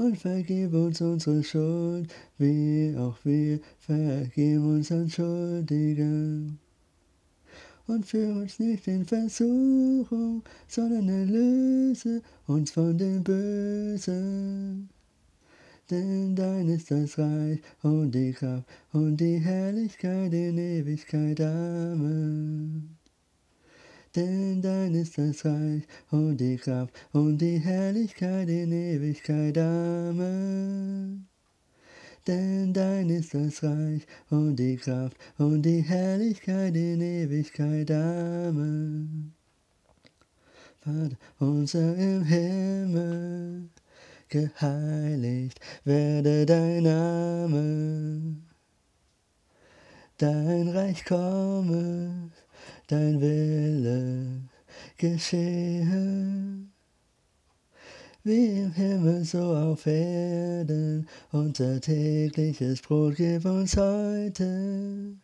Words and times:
und 0.00 0.16
vergib 0.16 0.72
uns 0.72 1.00
unsere 1.02 1.44
Schuld, 1.44 2.10
wie 2.38 2.96
auch 2.96 3.18
wir 3.22 3.60
vergeben 3.78 4.76
unseren 4.76 5.10
Schuldigen. 5.10 6.58
Und 7.86 8.06
führ 8.06 8.34
uns 8.36 8.58
nicht 8.58 8.86
in 8.86 9.04
Versuchung, 9.04 10.42
sondern 10.68 11.08
erlöse 11.08 12.22
uns 12.46 12.70
von 12.70 12.96
dem 12.96 13.22
Bösen. 13.22 14.88
Denn 15.90 16.34
dein 16.34 16.68
ist 16.68 16.90
das 16.90 17.18
Reich 17.18 17.58
und 17.82 18.12
die 18.12 18.32
Kraft 18.32 18.64
und 18.92 19.18
die 19.18 19.38
Herrlichkeit 19.38 20.32
in 20.32 20.56
Ewigkeit. 20.56 21.40
Amen. 21.40 22.99
Denn 24.16 24.60
dein 24.60 24.94
ist 24.96 25.18
das 25.18 25.44
Reich 25.44 25.84
und 26.10 26.38
die 26.38 26.56
Kraft 26.56 26.92
und 27.12 27.38
die 27.38 27.58
Herrlichkeit 27.58 28.48
in 28.48 28.72
Ewigkeit. 28.72 29.56
Amen. 29.56 31.28
Denn 32.26 32.72
dein 32.72 33.08
ist 33.08 33.34
das 33.34 33.62
Reich 33.62 34.06
und 34.28 34.56
die 34.56 34.76
Kraft 34.76 35.16
und 35.38 35.62
die 35.62 35.82
Herrlichkeit 35.82 36.74
in 36.74 37.00
Ewigkeit. 37.00 37.90
Amen. 37.92 39.32
Vater 40.80 41.16
unser 41.38 41.94
im 41.96 42.24
Himmel, 42.24 43.68
geheiligt 44.28 45.60
werde 45.84 46.46
dein 46.46 46.82
Name. 46.82 48.36
Dein 50.18 50.68
Reich 50.68 51.04
komme, 51.04 52.30
dein 52.90 53.20
Wille 53.20 54.40
geschehe. 54.96 56.66
Wie 58.24 58.60
im 58.60 58.72
Himmel 58.72 59.24
so 59.24 59.42
auf 59.42 59.86
Erden, 59.86 61.08
unser 61.32 61.80
tägliches 61.80 62.82
Brot 62.82 63.16
gib 63.16 63.44
uns 63.44 63.76
heute. 63.76 65.14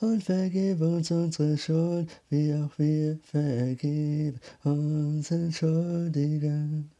Und 0.00 0.24
vergib 0.24 0.80
uns 0.80 1.10
unsere 1.10 1.56
Schuld, 1.56 2.08
wie 2.30 2.54
auch 2.54 2.78
wir 2.78 3.18
vergeben 3.22 4.40
unseren 4.64 5.52
Schuldigen. 5.52 6.90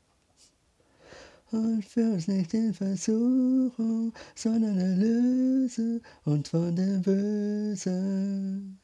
Und 1.50 1.84
führ 1.84 2.14
uns 2.14 2.28
nicht 2.28 2.54
in 2.54 2.72
Versuchung, 2.72 4.12
sondern 4.34 4.78
erlöse 4.78 6.00
uns 6.24 6.48
von 6.48 6.76
dem 6.76 7.02
Bösen. 7.02 8.79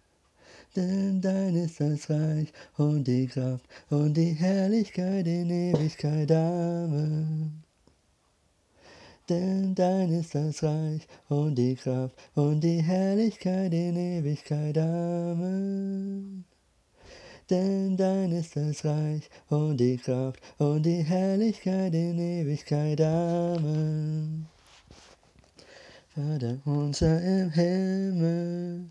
Denn 0.76 1.22
dein 1.22 1.56
ist 1.56 1.80
das 1.80 2.10
Reich 2.10 2.52
und 2.76 3.04
die 3.04 3.26
Kraft 3.26 3.64
und 3.88 4.14
die 4.14 4.34
Herrlichkeit 4.34 5.26
in 5.26 5.50
Ewigkeit. 5.50 6.30
Amen. 6.30 7.64
Denn 9.28 9.74
dein 9.74 10.12
ist 10.12 10.34
das 10.34 10.62
Reich 10.62 11.08
und 11.28 11.56
die 11.56 11.74
Kraft 11.74 12.14
und 12.34 12.60
die 12.60 12.82
Herrlichkeit 12.82 13.72
in 13.72 13.96
Ewigkeit. 13.96 14.76
Amen. 14.76 16.44
Denn 17.48 17.96
dein 17.96 18.32
ist 18.32 18.54
das 18.54 18.84
Reich 18.84 19.30
und 19.48 19.78
die 19.78 19.96
Kraft 19.96 20.40
und 20.58 20.82
die 20.82 21.02
Herrlichkeit 21.02 21.94
in 21.94 22.18
Ewigkeit. 22.18 23.00
Amen. 23.00 24.46
Vater 26.14 26.58
unser 26.64 27.20
im 27.20 27.50
Himmel, 27.50 28.90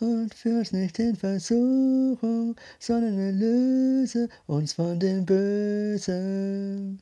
Und 0.00 0.34
führ 0.34 0.58
uns 0.58 0.72
nicht 0.72 0.98
in 0.98 1.16
Versuchung, 1.16 2.56
sondern 2.78 3.18
erlöse 3.18 4.28
uns 4.46 4.72
von 4.72 4.98
dem 4.98 5.24
Bösen. 5.24 7.00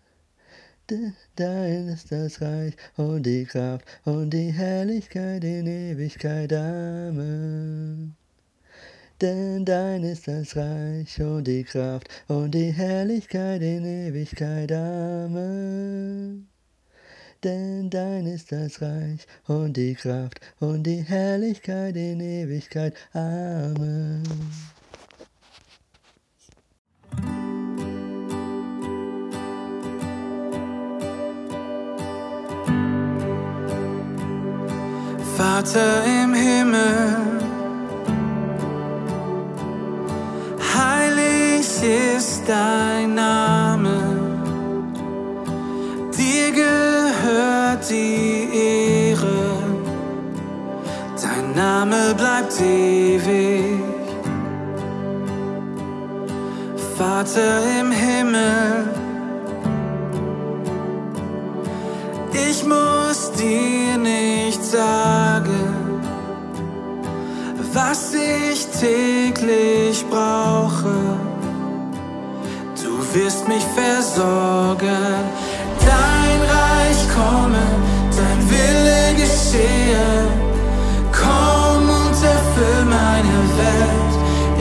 Denn 0.90 1.14
Dein 1.36 1.88
ist 1.88 2.12
das 2.12 2.42
Reich 2.42 2.74
und 2.98 3.22
die 3.22 3.46
Kraft 3.46 3.86
und 4.04 4.30
die 4.30 4.52
Herrlichkeit 4.52 5.42
in 5.44 5.66
Ewigkeit. 5.66 6.52
Amen. 6.52 8.14
Denn 9.22 9.64
dein 9.64 10.02
ist 10.02 10.28
das 10.28 10.54
Reich 10.56 11.18
und 11.22 11.44
die 11.44 11.64
Kraft 11.64 12.08
und 12.28 12.50
die 12.50 12.70
Herrlichkeit 12.70 13.62
in 13.62 13.86
Ewigkeit. 13.86 14.70
Amen. 14.72 16.51
Denn 17.44 17.90
dein 17.90 18.26
ist 18.26 18.52
das 18.52 18.80
Reich 18.80 19.26
und 19.48 19.76
die 19.76 19.94
Kraft 19.94 20.40
und 20.60 20.84
die 20.84 21.02
Herrlichkeit 21.02 21.96
in 21.96 22.20
Ewigkeit. 22.20 22.94
Amen. 23.12 24.22
Vater 35.36 36.04
im 36.04 36.34
Himmel, 36.34 37.40
heilig 40.76 41.66
ist 42.16 42.42
dein 42.46 43.14
Name, 43.14 43.71
die 47.92 48.48
Ehre, 49.10 49.42
dein 51.20 51.46
Name 51.54 52.14
bleibt 52.14 52.54
ewig. 52.60 53.80
Vater 56.96 57.54
im 57.80 57.90
Himmel, 57.90 58.88
ich 62.48 62.64
muss 62.64 63.32
dir 63.32 63.98
nicht 63.98 64.62
sagen, 64.64 66.00
was 67.72 68.14
ich 68.14 68.66
täglich 68.68 70.04
brauche. 70.08 70.94
Du 72.82 72.92
wirst 73.14 73.48
mich 73.48 73.64
versorgen. 73.80 75.14
Komme, 77.14 77.64
dein 78.16 78.40
Wille 78.50 79.14
geschehe. 79.14 80.06
Komm 81.12 81.82
und 81.88 82.16
erfüll 82.34 82.84
meine 82.84 83.38
Welt. 83.60 84.12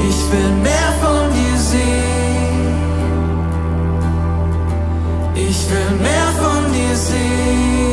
Ich 0.10 0.20
will 0.32 0.52
mehr 0.68 0.92
von 1.02 1.32
dir 1.36 1.58
sehen. 1.72 2.62
Ich 5.36 5.70
will 5.70 5.92
mehr 6.02 6.30
von 6.42 6.72
dir 6.74 6.96
sehen. 6.96 7.91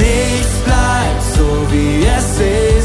Nichts 0.00 0.54
bleibt 0.64 1.22
so 1.36 1.48
wie 1.70 2.06
es 2.06 2.30
ist, 2.40 2.79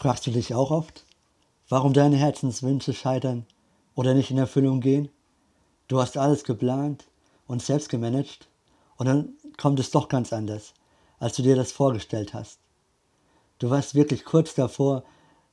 Fragst 0.00 0.28
du 0.28 0.30
dich 0.30 0.54
auch 0.54 0.70
oft, 0.70 1.04
warum 1.68 1.92
deine 1.92 2.14
Herzenswünsche 2.14 2.94
scheitern 2.94 3.44
oder 3.96 4.14
nicht 4.14 4.30
in 4.30 4.38
Erfüllung 4.38 4.80
gehen? 4.80 5.08
Du 5.88 6.00
hast 6.00 6.16
alles 6.16 6.44
geplant 6.44 7.08
und 7.48 7.64
selbst 7.64 7.88
gemanagt 7.88 8.46
und 8.96 9.06
dann 9.06 9.30
kommt 9.56 9.80
es 9.80 9.90
doch 9.90 10.08
ganz 10.08 10.32
anders, 10.32 10.72
als 11.18 11.34
du 11.34 11.42
dir 11.42 11.56
das 11.56 11.72
vorgestellt 11.72 12.32
hast. 12.32 12.60
Du 13.58 13.70
warst 13.70 13.96
wirklich 13.96 14.24
kurz 14.24 14.54
davor, 14.54 15.02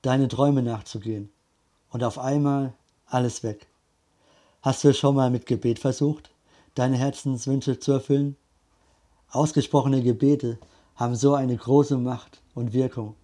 deine 0.04 0.28
Träume 0.28 0.62
nachzugehen 0.62 1.32
und 1.90 2.04
auf 2.04 2.20
einmal 2.20 2.76
alles 3.08 3.42
weg. 3.42 3.66
Hast 4.62 4.84
du 4.84 4.94
schon 4.94 5.16
mal 5.16 5.32
mit 5.32 5.48
Gebet 5.48 5.80
versucht, 5.80 6.30
deine 6.76 6.98
Herzenswünsche 6.98 7.80
zu 7.80 7.94
erfüllen? 7.94 8.36
Ausgesprochene 9.32 10.04
Gebete 10.04 10.60
haben 10.94 11.16
so 11.16 11.34
eine 11.34 11.58
große 11.58 11.98
Macht 11.98 12.44
und 12.54 12.74
Wirkung. 12.74 13.16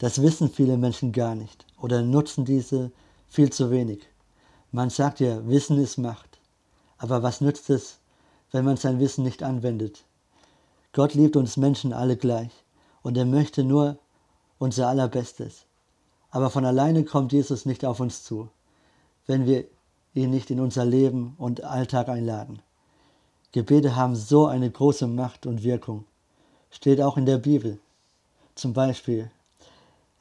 Das 0.00 0.22
wissen 0.22 0.48
viele 0.48 0.78
Menschen 0.78 1.12
gar 1.12 1.34
nicht 1.34 1.66
oder 1.78 2.00
nutzen 2.00 2.46
diese 2.46 2.90
viel 3.28 3.52
zu 3.52 3.70
wenig. 3.70 4.00
Man 4.72 4.88
sagt 4.88 5.20
ja, 5.20 5.46
Wissen 5.46 5.78
ist 5.78 5.98
Macht. 5.98 6.38
Aber 6.96 7.22
was 7.22 7.42
nützt 7.42 7.68
es, 7.68 7.98
wenn 8.50 8.64
man 8.64 8.78
sein 8.78 8.98
Wissen 8.98 9.24
nicht 9.24 9.42
anwendet? 9.42 10.04
Gott 10.94 11.12
liebt 11.12 11.36
uns 11.36 11.58
Menschen 11.58 11.92
alle 11.92 12.16
gleich 12.16 12.50
und 13.02 13.18
er 13.18 13.26
möchte 13.26 13.62
nur 13.62 13.98
unser 14.58 14.88
Allerbestes. 14.88 15.66
Aber 16.30 16.48
von 16.48 16.64
alleine 16.64 17.04
kommt 17.04 17.34
Jesus 17.34 17.66
nicht 17.66 17.84
auf 17.84 18.00
uns 18.00 18.24
zu, 18.24 18.48
wenn 19.26 19.44
wir 19.44 19.66
ihn 20.14 20.30
nicht 20.30 20.50
in 20.50 20.60
unser 20.60 20.86
Leben 20.86 21.34
und 21.36 21.62
Alltag 21.62 22.08
einladen. 22.08 22.62
Gebete 23.52 23.96
haben 23.96 24.16
so 24.16 24.46
eine 24.46 24.70
große 24.70 25.06
Macht 25.06 25.44
und 25.44 25.62
Wirkung. 25.62 26.06
Steht 26.70 27.02
auch 27.02 27.18
in 27.18 27.26
der 27.26 27.38
Bibel. 27.38 27.78
Zum 28.54 28.72
Beispiel 28.72 29.30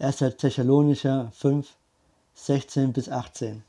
1. 0.01 0.37
Thessalonicher 0.37 1.29
5, 1.33 1.75
16 2.33 2.93
bis 2.93 3.09
18. 3.09 3.63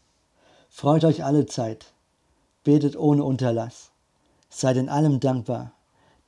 Freut 0.68 1.04
euch 1.04 1.24
alle 1.24 1.46
Zeit, 1.46 1.86
betet 2.62 2.94
ohne 2.94 3.24
Unterlass, 3.24 3.90
seid 4.48 4.76
in 4.76 4.88
allem 4.88 5.18
dankbar, 5.18 5.72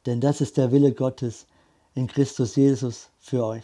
denn 0.04 0.20
das 0.20 0.40
ist 0.40 0.56
der 0.56 0.72
Wille 0.72 0.92
Gottes 0.92 1.46
in 1.94 2.08
Christus 2.08 2.56
Jesus 2.56 3.10
für 3.20 3.46
euch. 3.46 3.62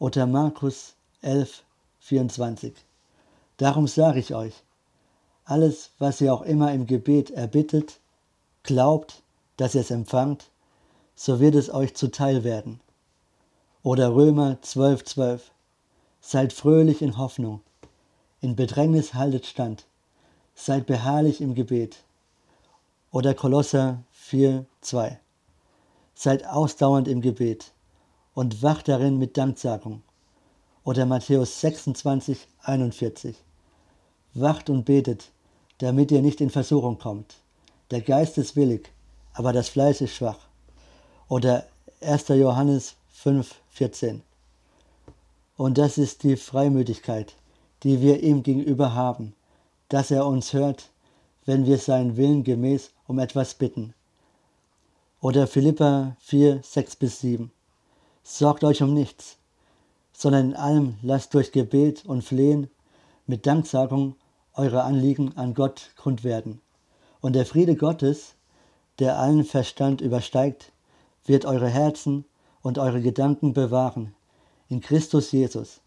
Oder 0.00 0.26
Markus 0.26 0.94
11, 1.22 1.62
24. 2.00 2.74
Darum 3.56 3.86
sage 3.86 4.18
ich 4.18 4.34
euch, 4.34 4.64
alles, 5.44 5.92
was 6.00 6.20
ihr 6.20 6.34
auch 6.34 6.42
immer 6.42 6.72
im 6.72 6.88
Gebet 6.88 7.30
erbittet, 7.30 8.00
glaubt, 8.64 9.22
dass 9.58 9.76
ihr 9.76 9.82
es 9.82 9.92
empfangt, 9.92 10.50
so 11.14 11.38
wird 11.38 11.54
es 11.54 11.72
euch 11.72 11.94
zuteil 11.94 12.42
werden. 12.42 12.80
Oder 13.84 14.14
Römer 14.14 14.62
12, 14.62 15.04
12. 15.04 15.50
Seid 16.22 16.54
fröhlich 16.54 17.02
in 17.02 17.18
Hoffnung, 17.18 17.60
in 18.40 18.56
Bedrängnis 18.56 19.12
haltet 19.12 19.44
stand, 19.44 19.84
seid 20.54 20.86
beharrlich 20.86 21.42
im 21.42 21.54
Gebet. 21.54 21.98
Oder 23.10 23.34
Kolosser 23.34 24.02
4, 24.12 24.64
2. 24.80 25.20
Seid 26.14 26.46
ausdauernd 26.46 27.08
im 27.08 27.20
Gebet 27.20 27.72
und 28.32 28.62
wacht 28.62 28.88
darin 28.88 29.18
mit 29.18 29.36
Danksagung. 29.36 30.00
Oder 30.82 31.04
Matthäus 31.04 31.60
26, 31.60 32.48
41. 32.62 33.36
Wacht 34.32 34.70
und 34.70 34.86
betet, 34.86 35.30
damit 35.76 36.10
ihr 36.10 36.22
nicht 36.22 36.40
in 36.40 36.48
Versuchung 36.48 36.98
kommt. 36.98 37.36
Der 37.90 38.00
Geist 38.00 38.38
ist 38.38 38.56
willig, 38.56 38.90
aber 39.34 39.52
das 39.52 39.68
Fleisch 39.68 40.00
ist 40.00 40.14
schwach. 40.14 40.38
Oder 41.28 41.66
1. 42.00 42.28
Johannes 42.28 42.96
5, 43.24 43.54
14. 43.70 44.22
Und 45.56 45.78
das 45.78 45.96
ist 45.96 46.24
die 46.24 46.36
Freimütigkeit, 46.36 47.34
die 47.82 48.02
wir 48.02 48.22
ihm 48.22 48.42
gegenüber 48.42 48.92
haben, 48.92 49.34
dass 49.88 50.10
er 50.10 50.26
uns 50.26 50.52
hört, 50.52 50.90
wenn 51.46 51.64
wir 51.64 51.78
seinen 51.78 52.18
Willen 52.18 52.44
gemäß 52.44 52.90
um 53.06 53.18
etwas 53.18 53.54
bitten. 53.54 53.94
Oder 55.22 55.46
Philippa 55.46 56.18
4, 56.20 56.60
6 56.62 56.96
bis 56.96 57.20
7. 57.20 57.50
Sorgt 58.22 58.62
euch 58.62 58.82
um 58.82 58.92
nichts, 58.92 59.38
sondern 60.12 60.50
in 60.50 60.56
allem 60.56 60.96
lasst 61.00 61.32
durch 61.32 61.50
Gebet 61.50 62.04
und 62.04 62.24
Flehen 62.24 62.68
mit 63.26 63.46
Danksagung 63.46 64.16
eure 64.52 64.82
Anliegen 64.82 65.34
an 65.38 65.54
Gott 65.54 65.92
kund 65.96 66.24
werden. 66.24 66.60
Und 67.22 67.32
der 67.32 67.46
Friede 67.46 67.74
Gottes, 67.74 68.34
der 68.98 69.18
allen 69.18 69.46
Verstand 69.46 70.02
übersteigt, 70.02 70.72
wird 71.24 71.46
eure 71.46 71.70
Herzen 71.70 72.26
und 72.64 72.78
eure 72.78 73.02
Gedanken 73.02 73.52
bewahren 73.52 74.14
in 74.68 74.80
Christus 74.80 75.30
Jesus. 75.30 75.80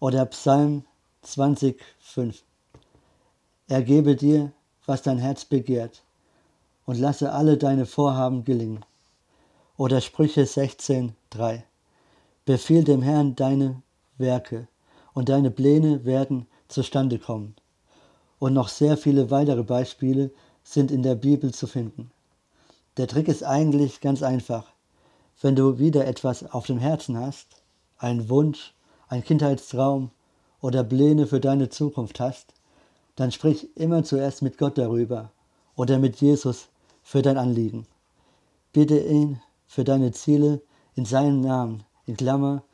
Oder 0.00 0.24
Psalm 0.26 0.84
20, 1.22 1.82
5. 1.98 2.42
Er 3.66 3.82
gebe 3.82 4.14
dir, 4.14 4.52
was 4.86 5.02
dein 5.02 5.18
Herz 5.18 5.44
begehrt, 5.44 6.04
und 6.86 6.98
lasse 6.98 7.32
alle 7.32 7.58
deine 7.58 7.84
Vorhaben 7.84 8.44
gelingen. 8.44 8.84
Oder 9.76 10.00
Sprüche 10.00 10.46
16, 10.46 11.14
3. 11.30 11.64
Befiehl 12.46 12.84
dem 12.84 13.02
Herrn 13.02 13.34
deine 13.34 13.82
Werke, 14.18 14.68
und 15.14 15.28
deine 15.28 15.50
Pläne 15.50 16.04
werden 16.04 16.46
zustande 16.68 17.18
kommen. 17.18 17.56
Und 18.38 18.54
noch 18.54 18.68
sehr 18.68 18.96
viele 18.96 19.32
weitere 19.32 19.64
Beispiele 19.64 20.30
sind 20.62 20.92
in 20.92 21.02
der 21.02 21.16
Bibel 21.16 21.52
zu 21.52 21.66
finden. 21.66 22.12
Der 22.98 23.08
Trick 23.08 23.26
ist 23.26 23.42
eigentlich 23.42 24.00
ganz 24.00 24.22
einfach. 24.22 24.72
Wenn 25.40 25.54
du 25.54 25.78
wieder 25.78 26.04
etwas 26.06 26.50
auf 26.50 26.66
dem 26.66 26.78
Herzen 26.78 27.16
hast, 27.16 27.62
einen 27.96 28.28
Wunsch, 28.28 28.74
einen 29.06 29.22
Kindheitstraum 29.22 30.10
oder 30.60 30.82
Pläne 30.82 31.28
für 31.28 31.38
deine 31.38 31.68
Zukunft 31.68 32.18
hast, 32.18 32.54
dann 33.14 33.30
sprich 33.30 33.76
immer 33.76 34.02
zuerst 34.02 34.42
mit 34.42 34.58
Gott 34.58 34.78
darüber 34.78 35.30
oder 35.76 35.98
mit 35.98 36.16
Jesus 36.20 36.68
für 37.04 37.22
dein 37.22 37.38
Anliegen. 37.38 37.86
Bitte 38.72 38.98
ihn 38.98 39.40
für 39.68 39.84
deine 39.84 40.10
Ziele 40.10 40.60
in 40.96 41.04
seinem 41.04 41.40
Namen, 41.40 41.84
in 42.06 42.16
Klammer, 42.16 42.64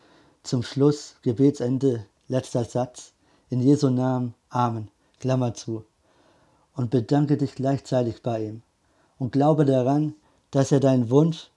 zum 0.43 0.63
Schluss, 0.63 1.17
Gebetsende, 1.21 2.07
letzter 2.29 2.65
Satz, 2.65 3.13
in 3.51 3.61
Jesu 3.61 3.91
Namen, 3.91 4.35
Amen, 4.49 4.91
Klammer 5.21 5.53
zu. 5.53 5.85
Und 6.75 6.91
bedanke 6.91 7.37
dich 7.37 7.55
gleichzeitig 7.55 8.23
bei 8.23 8.43
ihm 8.43 8.63
und 9.19 9.33
glaube 9.33 9.67
daran, 9.67 10.15
dass 10.51 10.73
er 10.73 10.81
deinen 10.81 11.11
Wunsch, 11.11 11.51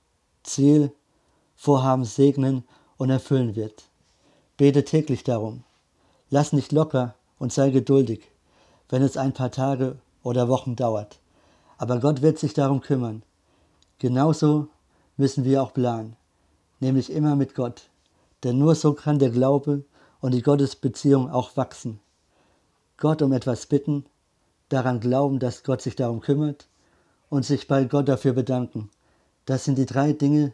Ziel, 0.43 0.91
Vorhaben 1.57 2.05
segnen 2.05 2.63
und 2.97 3.09
erfüllen 3.09 3.55
wird. 3.55 3.83
Bete 4.57 4.85
täglich 4.85 5.23
darum. 5.23 5.63
Lass 6.29 6.53
nicht 6.53 6.71
locker 6.71 7.15
und 7.39 7.51
sei 7.51 7.71
geduldig, 7.71 8.31
wenn 8.89 9.01
es 9.01 9.17
ein 9.17 9.33
paar 9.33 9.51
Tage 9.51 9.97
oder 10.23 10.47
Wochen 10.47 10.75
dauert. 10.75 11.19
Aber 11.77 11.99
Gott 11.99 12.21
wird 12.21 12.37
sich 12.37 12.53
darum 12.53 12.79
kümmern. 12.81 13.23
Genauso 13.97 14.67
müssen 15.17 15.43
wir 15.43 15.63
auch 15.63 15.73
planen, 15.73 16.15
nämlich 16.79 17.11
immer 17.11 17.35
mit 17.35 17.55
Gott. 17.55 17.89
Denn 18.43 18.59
nur 18.59 18.75
so 18.75 18.93
kann 18.93 19.17
der 19.17 19.31
Glaube 19.31 19.83
und 20.21 20.33
die 20.33 20.43
Gottesbeziehung 20.43 21.29
auch 21.31 21.57
wachsen. 21.57 21.99
Gott 22.97 23.21
um 23.21 23.33
etwas 23.33 23.65
bitten, 23.65 24.05
daran 24.69 24.99
glauben, 24.99 25.39
dass 25.39 25.63
Gott 25.63 25.81
sich 25.81 25.95
darum 25.95 26.19
kümmert 26.19 26.67
und 27.29 27.45
sich 27.45 27.67
bei 27.67 27.85
Gott 27.85 28.07
dafür 28.07 28.33
bedanken. 28.33 28.89
Das 29.45 29.65
sind 29.65 29.77
die 29.77 29.85
drei 29.85 30.13
Dinge, 30.13 30.53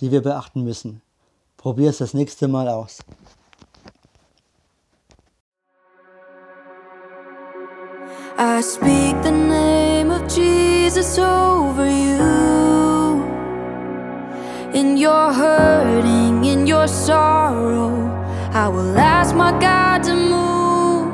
die 0.00 0.10
wir 0.10 0.22
beachten 0.22 0.64
müssen. 0.64 1.02
Probier 1.56 1.90
es 1.90 1.98
das 1.98 2.14
nächste 2.14 2.48
Mal 2.48 2.68
aus. 2.68 2.98
I 8.38 8.60
speak 8.60 9.22
the 9.22 9.30
name 9.30 10.10
of 10.10 10.26
Jesus 10.26 11.18
over 11.18 11.86
you. 11.86 13.22
In 14.74 14.96
your 14.96 15.32
hurting, 15.32 16.44
in 16.44 16.66
your 16.66 16.88
sorrow, 16.88 17.92
I 18.52 18.68
will 18.68 18.98
ask 18.98 19.34
my 19.34 19.52
God 19.60 20.02
to 20.04 20.14
move. 20.14 21.12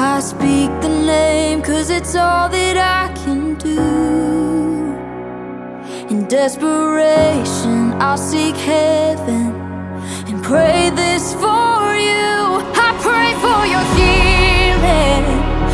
I 0.00 0.20
speak 0.20 0.70
the 0.80 0.88
name, 0.88 1.60
cause 1.60 1.90
it's 1.90 2.14
all 2.14 2.48
that 2.48 2.76
I 2.76 3.12
can 3.14 3.56
do. 3.56 3.78
In 6.08 6.26
desperation, 6.28 7.77
I'll 8.00 8.16
seek 8.16 8.54
heaven 8.54 9.52
and 10.28 10.42
pray 10.42 10.90
this 10.90 11.34
for 11.34 11.96
you. 12.08 12.62
I 12.86 12.88
pray 13.02 13.34
for 13.42 13.60
your 13.66 13.84
healing, 13.98 15.24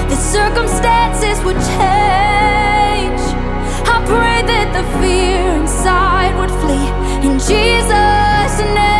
that 0.08 0.20
circumstances 0.36 1.36
would 1.44 1.60
change. 1.76 3.20
I 3.94 3.98
pray 4.06 4.40
that 4.50 4.68
the 4.72 4.84
fear 5.00 5.60
inside 5.60 6.34
would 6.40 6.50
flee 6.62 6.88
in 7.28 7.38
Jesus' 7.38 8.58
name. 8.74 8.93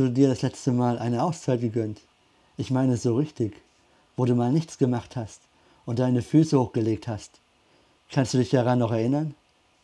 Du 0.00 0.10
dir 0.10 0.28
das 0.28 0.42
letzte 0.42 0.72
Mal 0.72 0.98
eine 0.98 1.22
Auszeit 1.22 1.60
gegönnt? 1.60 2.00
Ich 2.56 2.70
meine 2.70 2.96
so 2.96 3.16
richtig, 3.16 3.54
wo 4.16 4.24
du 4.24 4.34
mal 4.34 4.50
nichts 4.50 4.78
gemacht 4.78 5.14
hast 5.14 5.40
und 5.86 5.98
deine 5.98 6.22
Füße 6.22 6.58
hochgelegt 6.58 7.06
hast. 7.06 7.32
Kannst 8.10 8.34
du 8.34 8.38
dich 8.38 8.50
daran 8.50 8.78
noch 8.78 8.92
erinnern? 8.92 9.34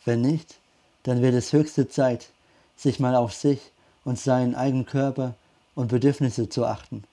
Wenn 0.04 0.22
nicht, 0.22 0.56
dann 1.02 1.22
wird 1.22 1.34
es 1.34 1.52
höchste 1.52 1.88
Zeit, 1.88 2.30
sich 2.76 2.98
mal 2.98 3.14
auf 3.14 3.32
sich 3.34 3.60
und 4.04 4.18
seinen 4.18 4.54
eigenen 4.54 4.86
Körper 4.86 5.34
und 5.74 5.88
Bedürfnisse 5.88 6.48
zu 6.48 6.64
achten. 6.64 7.04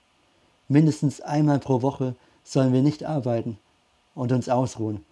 Mindestens 0.67 1.21
einmal 1.21 1.59
pro 1.59 1.81
Woche 1.81 2.15
sollen 2.43 2.73
wir 2.73 2.81
nicht 2.81 3.03
arbeiten 3.03 3.57
und 4.15 4.31
uns 4.31 4.49
ausruhen. 4.49 5.03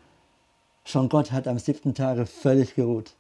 Schon 0.85 1.09
Gott 1.09 1.31
hat 1.31 1.47
am 1.47 1.59
siebten 1.59 1.93
Tage 1.93 2.25
völlig 2.25 2.75
geruht, 2.75 3.11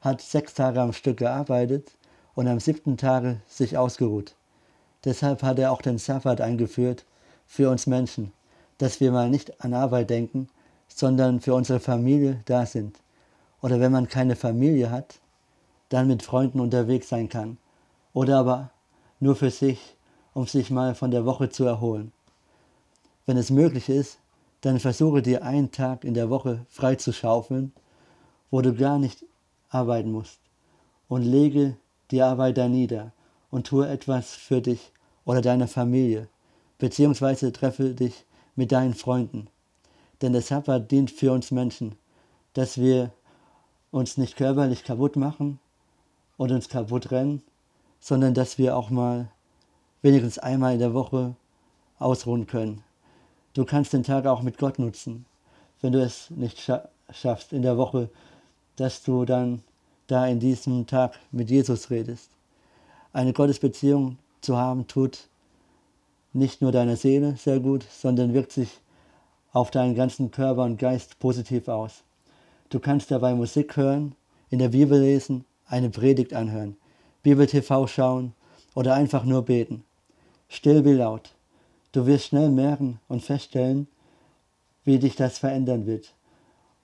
hat 0.00 0.20
sechs 0.20 0.54
Tage 0.54 0.80
am 0.80 0.92
Stück 0.92 1.18
gearbeitet 1.18 1.90
und 2.34 2.48
am 2.48 2.60
siebten 2.60 2.96
Tage 2.96 3.40
sich 3.46 3.76
ausgeruht. 3.76 4.34
Deshalb 5.04 5.42
hat 5.42 5.58
er 5.58 5.72
auch 5.72 5.82
den 5.82 5.98
Sabbat 5.98 6.40
eingeführt 6.40 7.04
für 7.46 7.70
uns 7.70 7.86
Menschen, 7.86 8.32
dass 8.78 9.00
wir 9.00 9.12
mal 9.12 9.30
nicht 9.30 9.62
an 9.62 9.74
Arbeit 9.74 10.10
denken, 10.10 10.48
sondern 10.88 11.40
für 11.40 11.54
unsere 11.54 11.80
Familie 11.80 12.40
da 12.46 12.66
sind. 12.66 12.98
Oder 13.60 13.80
wenn 13.80 13.92
man 13.92 14.08
keine 14.08 14.36
Familie 14.36 14.90
hat, 14.90 15.20
dann 15.88 16.08
mit 16.08 16.22
Freunden 16.22 16.60
unterwegs 16.60 17.08
sein 17.08 17.28
kann. 17.28 17.58
Oder 18.12 18.38
aber 18.38 18.70
nur 19.20 19.36
für 19.36 19.50
sich, 19.50 19.96
um 20.32 20.46
sich 20.46 20.70
mal 20.70 20.94
von 20.94 21.10
der 21.10 21.24
Woche 21.24 21.50
zu 21.50 21.64
erholen. 21.64 22.12
Wenn 23.26 23.36
es 23.36 23.50
möglich 23.50 23.88
ist, 23.88 24.18
dann 24.60 24.80
versuche 24.80 25.22
dir 25.22 25.44
einen 25.44 25.70
Tag 25.70 26.04
in 26.04 26.14
der 26.14 26.30
Woche 26.30 26.64
frei 26.68 26.96
zu 26.96 27.12
schaufeln, 27.12 27.72
wo 28.50 28.60
du 28.62 28.74
gar 28.74 28.98
nicht 28.98 29.24
arbeiten 29.68 30.10
musst. 30.10 30.40
Und 31.08 31.22
lege 31.22 31.76
die 32.10 32.22
Arbeit 32.22 32.58
da 32.58 32.68
nieder 32.68 33.12
und 33.50 33.66
tue 33.66 33.88
etwas 33.88 34.30
für 34.34 34.60
dich 34.60 34.92
oder 35.24 35.40
deine 35.40 35.68
Familie, 35.68 36.28
beziehungsweise 36.78 37.52
treffe 37.52 37.94
dich 37.94 38.24
mit 38.56 38.72
deinen 38.72 38.94
Freunden. 38.94 39.48
Denn 40.22 40.32
der 40.32 40.42
Sabbat 40.42 40.90
dient 40.90 41.10
für 41.10 41.32
uns 41.32 41.50
Menschen, 41.50 41.96
dass 42.52 42.78
wir 42.78 43.12
uns 43.90 44.16
nicht 44.16 44.36
körperlich 44.36 44.84
kaputt 44.84 45.16
machen 45.16 45.58
und 46.36 46.50
uns 46.50 46.68
kaputt 46.68 47.10
rennen, 47.10 47.42
sondern 48.00 48.34
dass 48.34 48.58
wir 48.58 48.76
auch 48.76 48.90
mal 48.90 49.30
wenigstens 50.02 50.38
einmal 50.38 50.74
in 50.74 50.80
der 50.80 50.94
Woche 50.94 51.34
ausruhen 51.98 52.46
können. 52.46 52.82
Du 53.54 53.64
kannst 53.64 53.92
den 53.92 54.02
Tag 54.02 54.26
auch 54.26 54.42
mit 54.42 54.58
Gott 54.58 54.78
nutzen, 54.78 55.26
wenn 55.80 55.92
du 55.92 56.02
es 56.02 56.30
nicht 56.30 56.60
scha 56.60 56.88
schaffst 57.10 57.52
in 57.52 57.62
der 57.62 57.76
Woche, 57.76 58.08
dass 58.76 59.02
du 59.02 59.24
dann 59.24 59.62
da 60.06 60.26
in 60.26 60.40
diesem 60.40 60.86
Tag 60.86 61.18
mit 61.30 61.50
Jesus 61.50 61.90
redest. 61.90 62.30
Eine 63.12 63.32
Gottesbeziehung 63.32 64.18
zu 64.40 64.56
haben 64.56 64.86
tut 64.86 65.28
nicht 66.32 66.60
nur 66.60 66.72
deiner 66.72 66.96
Seele 66.96 67.36
sehr 67.36 67.60
gut, 67.60 67.84
sondern 67.90 68.34
wirkt 68.34 68.52
sich 68.52 68.68
auf 69.52 69.70
deinen 69.70 69.94
ganzen 69.94 70.30
Körper 70.30 70.64
und 70.64 70.78
Geist 70.78 71.18
positiv 71.20 71.68
aus. 71.68 72.02
Du 72.70 72.80
kannst 72.80 73.10
dabei 73.10 73.34
Musik 73.34 73.76
hören, 73.76 74.14
in 74.50 74.58
der 74.58 74.70
Bibel 74.70 75.00
lesen, 75.00 75.44
eine 75.66 75.90
Predigt 75.90 76.34
anhören, 76.34 76.76
Bibel-TV 77.22 77.86
schauen 77.86 78.34
oder 78.74 78.94
einfach 78.94 79.24
nur 79.24 79.44
beten. 79.44 79.84
Still 80.48 80.84
wie 80.84 80.92
laut. 80.92 81.30
Du 81.92 82.06
wirst 82.06 82.26
schnell 82.26 82.50
merken 82.50 83.00
und 83.08 83.22
feststellen, 83.22 83.86
wie 84.84 84.98
dich 84.98 85.16
das 85.16 85.38
verändern 85.38 85.86
wird 85.86 86.14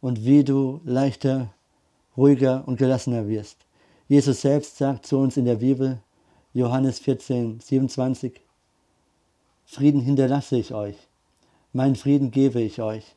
und 0.00 0.24
wie 0.24 0.44
du 0.44 0.80
leichter, 0.85 1.52
ruhiger 2.16 2.64
und 2.66 2.76
gelassener 2.76 3.28
wirst. 3.28 3.58
Jesus 4.08 4.40
selbst 4.40 4.76
sagt 4.76 5.06
zu 5.06 5.18
uns 5.18 5.36
in 5.36 5.44
der 5.44 5.56
Bibel, 5.56 5.98
Johannes 6.52 6.98
14, 6.98 7.60
27, 7.60 8.40
Frieden 9.64 10.00
hinterlasse 10.00 10.56
ich 10.56 10.74
euch, 10.74 10.96
mein 11.72 11.94
Frieden 11.94 12.32
gebe 12.32 12.60
ich 12.60 12.82
euch, 12.82 13.14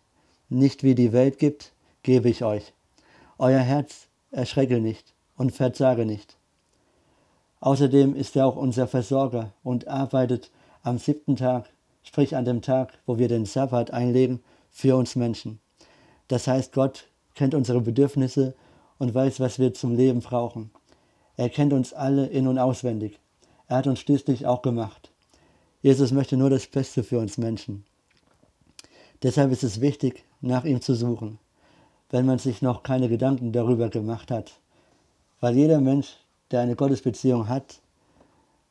nicht 0.50 0.84
wie 0.84 0.94
die 0.94 1.12
Welt 1.12 1.40
gibt, 1.40 1.72
gebe 2.04 2.30
ich 2.30 2.44
euch. 2.44 2.74
Euer 3.40 3.60
Herz 3.62 4.08
erschrecke 4.30 4.80
nicht 4.80 5.14
und 5.36 5.52
verzage 5.52 6.06
nicht. 6.06 6.38
Außerdem 7.60 8.16
ist 8.16 8.36
er 8.36 8.46
auch 8.46 8.56
unser 8.56 8.88
Versorger 8.88 9.54
und 9.64 9.88
arbeitet 9.88 10.52
am 10.84 11.00
siebten 11.00 11.36
Tag, 11.36 11.70
sprich 12.04 12.36
an 12.36 12.46
dem 12.46 12.62
Tag, 12.62 12.94
wo 13.06 13.18
wir 13.18 13.30
den 13.30 13.46
Sabbat 13.46 13.92
einlegen, 13.92 14.44
für 14.70 14.96
uns 14.96 15.16
Menschen. 15.16 15.60
Das 16.28 16.48
heißt, 16.48 16.74
Gott 16.74 17.08
kennt 17.36 17.56
unsere 17.56 17.82
Bedürfnisse 17.82 18.54
und 19.04 19.14
weiß, 19.14 19.42
was 19.42 19.60
wir 19.60 19.74
zum 19.74 19.96
Leben 19.96 20.22
brauchen. 20.22 20.72
Er 21.36 21.50
kennt 21.50 21.74
uns 21.74 21.94
alle 21.94 22.26
in 22.28 22.48
und 22.48 22.58
auswendig. 22.58 23.20
Er 23.68 23.78
hat 23.78 23.88
uns 23.88 24.00
schließlich 24.00 24.48
auch 24.48 24.62
gemacht. 24.62 25.12
Jesus 25.82 26.12
möchte 26.12 26.38
nur 26.38 26.50
das 26.50 26.68
Beste 26.68 27.04
für 27.04 27.20
uns 27.20 27.38
Menschen. 27.38 27.86
Deshalb 29.22 29.52
ist 29.52 29.64
es 29.64 29.82
wichtig, 29.82 30.24
nach 30.40 30.64
ihm 30.64 30.82
zu 30.82 30.96
suchen, 30.96 31.38
wenn 32.12 32.26
man 32.26 32.40
sich 32.40 32.62
noch 32.62 32.82
keine 32.82 33.10
Gedanken 33.10 33.52
darüber 33.52 33.90
gemacht 33.90 34.32
hat. 34.32 34.54
Weil 35.42 35.56
jeder 35.56 35.82
Mensch, 35.82 36.18
der 36.52 36.62
eine 36.62 36.78
Gottesbeziehung 36.78 37.50
hat, 37.50 37.82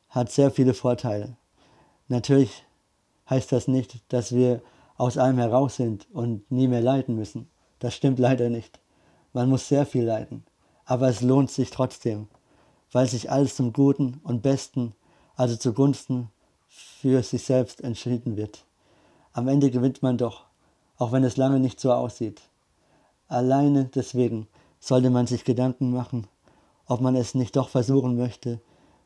hat 0.09 0.31
sehr 0.31 0.49
viele 0.49 0.73
Vorteile. 0.73 1.37
Natürlich 2.07 2.63
heißt 3.29 3.51
das 3.51 3.67
nicht, 3.67 4.01
dass 4.11 4.33
wir 4.33 4.61
aus 4.97 5.17
allem 5.19 5.37
heraus 5.37 5.75
sind 5.75 6.07
und 6.11 6.49
nie 6.51 6.67
mehr 6.67 6.81
leiden 6.81 7.15
müssen. 7.15 7.49
Das 7.77 7.93
stimmt 7.93 8.17
leider 8.17 8.49
nicht. 8.49 8.79
Man 9.33 9.49
muss 9.49 9.67
sehr 9.67 9.85
viel 9.85 10.05
leiden. 10.05 10.43
Aber 10.85 11.07
es 11.09 11.21
lohnt 11.21 11.49
sich 11.49 11.71
trotzdem, 11.71 12.27
weil 12.91 13.07
sich 13.07 13.31
alles 13.31 13.55
zum 13.55 13.73
Guten 13.73 14.19
und 14.23 14.41
Besten, 14.41 14.93
also 15.35 15.55
zugunsten 15.55 16.29
für 16.67 17.23
sich 17.23 17.43
selbst 17.43 17.81
entschieden 17.81 18.37
wird. 18.37 18.65
Am 19.31 19.47
Ende 19.47 19.71
gewinnt 19.71 20.03
man 20.03 20.17
doch, 20.17 20.45
auch 20.97 21.11
wenn 21.11 21.23
es 21.23 21.37
lange 21.37 21.59
nicht 21.59 21.79
so 21.79 21.91
aussieht. 21.91 22.41
Alleine 23.27 23.85
deswegen 23.85 24.47
sollte 24.79 25.09
man 25.09 25.25
sich 25.25 25.45
Gedanken 25.45 25.91
machen, 25.91 26.27
ob 26.85 27.01
man 27.01 27.15
es 27.15 27.33
nicht 27.33 27.55
doch 27.55 27.69
versuchen 27.69 28.15
möchte, 28.15 28.61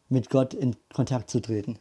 mit 0.10 0.30
Gott 0.30 0.54
in 0.54 0.76
Kontakt 0.94 1.30
zu 1.30 1.40
treten. 1.40 1.80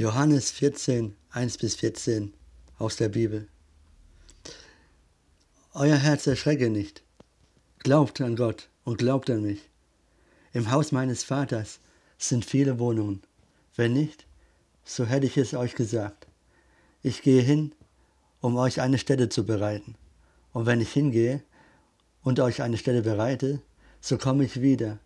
Johannes 0.00 0.50
14, 0.52 1.14
1 1.32 1.58
bis 1.58 1.74
14 1.74 2.32
aus 2.78 2.96
der 2.96 3.10
Bibel. 3.10 3.48
Euer 5.74 5.98
Herz 5.98 6.26
erschrecke 6.26 6.70
nicht. 6.70 7.02
Glaubt 7.80 8.22
an 8.22 8.34
Gott 8.34 8.70
und 8.84 8.96
glaubt 8.96 9.28
an 9.28 9.42
mich. 9.42 9.60
Im 10.54 10.70
Haus 10.70 10.90
meines 10.90 11.22
Vaters 11.22 11.80
sind 12.16 12.46
viele 12.46 12.78
Wohnungen. 12.78 13.20
Wenn 13.76 13.92
nicht, 13.92 14.24
so 14.84 15.04
hätte 15.04 15.26
ich 15.26 15.36
es 15.36 15.52
euch 15.52 15.74
gesagt. 15.74 16.28
Ich 17.02 17.20
gehe 17.20 17.42
hin, 17.42 17.74
um 18.40 18.56
euch 18.56 18.80
eine 18.80 18.96
Stätte 18.96 19.28
zu 19.28 19.44
bereiten. 19.44 19.96
Und 20.54 20.64
wenn 20.64 20.80
ich 20.80 20.94
hingehe 20.94 21.42
und 22.22 22.40
euch 22.40 22.62
eine 22.62 22.78
Stätte 22.78 23.02
bereite, 23.02 23.60
so 24.00 24.16
komme 24.16 24.44
ich 24.44 24.62
wieder 24.62 24.98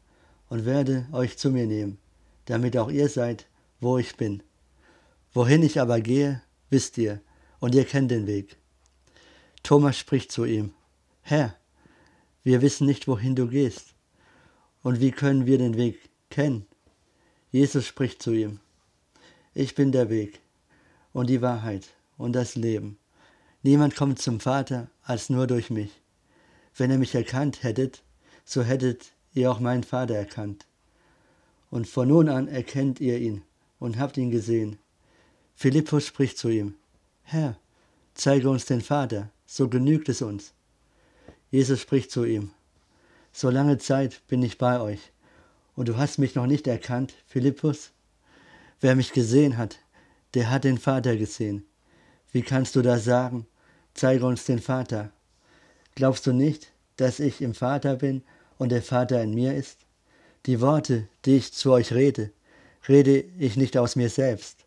und 0.48 0.64
werde 0.64 1.08
euch 1.10 1.36
zu 1.36 1.50
mir 1.50 1.66
nehmen, 1.66 1.98
damit 2.44 2.76
auch 2.76 2.92
ihr 2.92 3.08
seid, 3.08 3.48
wo 3.80 3.98
ich 3.98 4.16
bin. 4.16 4.40
Wohin 5.34 5.64
ich 5.64 5.80
aber 5.80 6.00
gehe, 6.00 6.40
wisst 6.70 6.96
ihr, 6.96 7.20
und 7.58 7.74
ihr 7.74 7.84
kennt 7.84 8.12
den 8.12 8.28
Weg. 8.28 8.56
Thomas 9.64 9.98
spricht 9.98 10.30
zu 10.30 10.44
ihm, 10.44 10.72
Herr, 11.22 11.56
wir 12.44 12.62
wissen 12.62 12.86
nicht, 12.86 13.08
wohin 13.08 13.34
du 13.34 13.48
gehst, 13.48 13.94
und 14.82 15.00
wie 15.00 15.10
können 15.10 15.46
wir 15.46 15.58
den 15.58 15.76
Weg 15.76 15.98
kennen? 16.30 16.66
Jesus 17.50 17.84
spricht 17.84 18.22
zu 18.22 18.32
ihm, 18.32 18.60
ich 19.54 19.74
bin 19.74 19.90
der 19.90 20.08
Weg 20.08 20.40
und 21.12 21.28
die 21.28 21.42
Wahrheit 21.42 21.88
und 22.16 22.32
das 22.34 22.54
Leben. 22.54 22.98
Niemand 23.62 23.96
kommt 23.96 24.20
zum 24.20 24.38
Vater 24.38 24.88
als 25.02 25.30
nur 25.30 25.48
durch 25.48 25.70
mich. 25.70 25.90
Wenn 26.76 26.90
ihr 26.90 26.98
mich 26.98 27.14
erkannt 27.14 27.62
hättet, 27.62 28.02
so 28.44 28.62
hättet 28.62 29.12
ihr 29.32 29.50
auch 29.50 29.58
meinen 29.58 29.84
Vater 29.84 30.14
erkannt. 30.14 30.66
Und 31.70 31.88
von 31.88 32.08
nun 32.08 32.28
an 32.28 32.46
erkennt 32.46 33.00
ihr 33.00 33.18
ihn 33.18 33.42
und 33.80 33.98
habt 33.98 34.16
ihn 34.16 34.30
gesehen. 34.30 34.78
Philippus 35.54 36.06
spricht 36.06 36.36
zu 36.36 36.48
ihm, 36.48 36.74
Herr, 37.22 37.56
zeige 38.14 38.50
uns 38.50 38.66
den 38.66 38.80
Vater, 38.80 39.30
so 39.46 39.68
genügt 39.68 40.08
es 40.08 40.20
uns. 40.20 40.52
Jesus 41.50 41.80
spricht 41.80 42.10
zu 42.10 42.24
ihm, 42.24 42.50
so 43.32 43.50
lange 43.50 43.78
Zeit 43.78 44.20
bin 44.28 44.42
ich 44.42 44.58
bei 44.58 44.80
euch, 44.80 45.12
und 45.76 45.88
du 45.88 45.96
hast 45.96 46.18
mich 46.18 46.34
noch 46.34 46.46
nicht 46.46 46.66
erkannt, 46.66 47.14
Philippus? 47.26 47.90
Wer 48.80 48.96
mich 48.96 49.12
gesehen 49.12 49.56
hat, 49.56 49.78
der 50.34 50.50
hat 50.50 50.64
den 50.64 50.78
Vater 50.78 51.16
gesehen. 51.16 51.64
Wie 52.32 52.42
kannst 52.42 52.76
du 52.76 52.82
da 52.82 52.98
sagen, 52.98 53.46
zeige 53.94 54.26
uns 54.26 54.44
den 54.44 54.60
Vater? 54.60 55.12
Glaubst 55.94 56.26
du 56.26 56.32
nicht, 56.32 56.72
dass 56.96 57.20
ich 57.20 57.40
im 57.40 57.54
Vater 57.54 57.96
bin 57.96 58.22
und 58.58 58.70
der 58.70 58.82
Vater 58.82 59.22
in 59.22 59.34
mir 59.34 59.54
ist? 59.54 59.78
Die 60.46 60.60
Worte, 60.60 61.08
die 61.24 61.36
ich 61.36 61.52
zu 61.52 61.72
euch 61.72 61.92
rede, 61.92 62.30
rede 62.88 63.24
ich 63.38 63.56
nicht 63.56 63.78
aus 63.78 63.96
mir 63.96 64.10
selbst. 64.10 64.63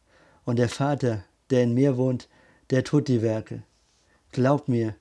Und 0.47 0.60
der 0.60 0.69
Vater, 0.69 1.25
der 1.49 1.63
in 1.63 1.73
mir 1.73 1.97
wohnt, 1.97 2.29
der 2.69 2.86
tut 2.86 3.10
die 3.10 3.21
Werke. 3.21 3.63
Glaubt 4.31 4.69
mir, 4.69 4.95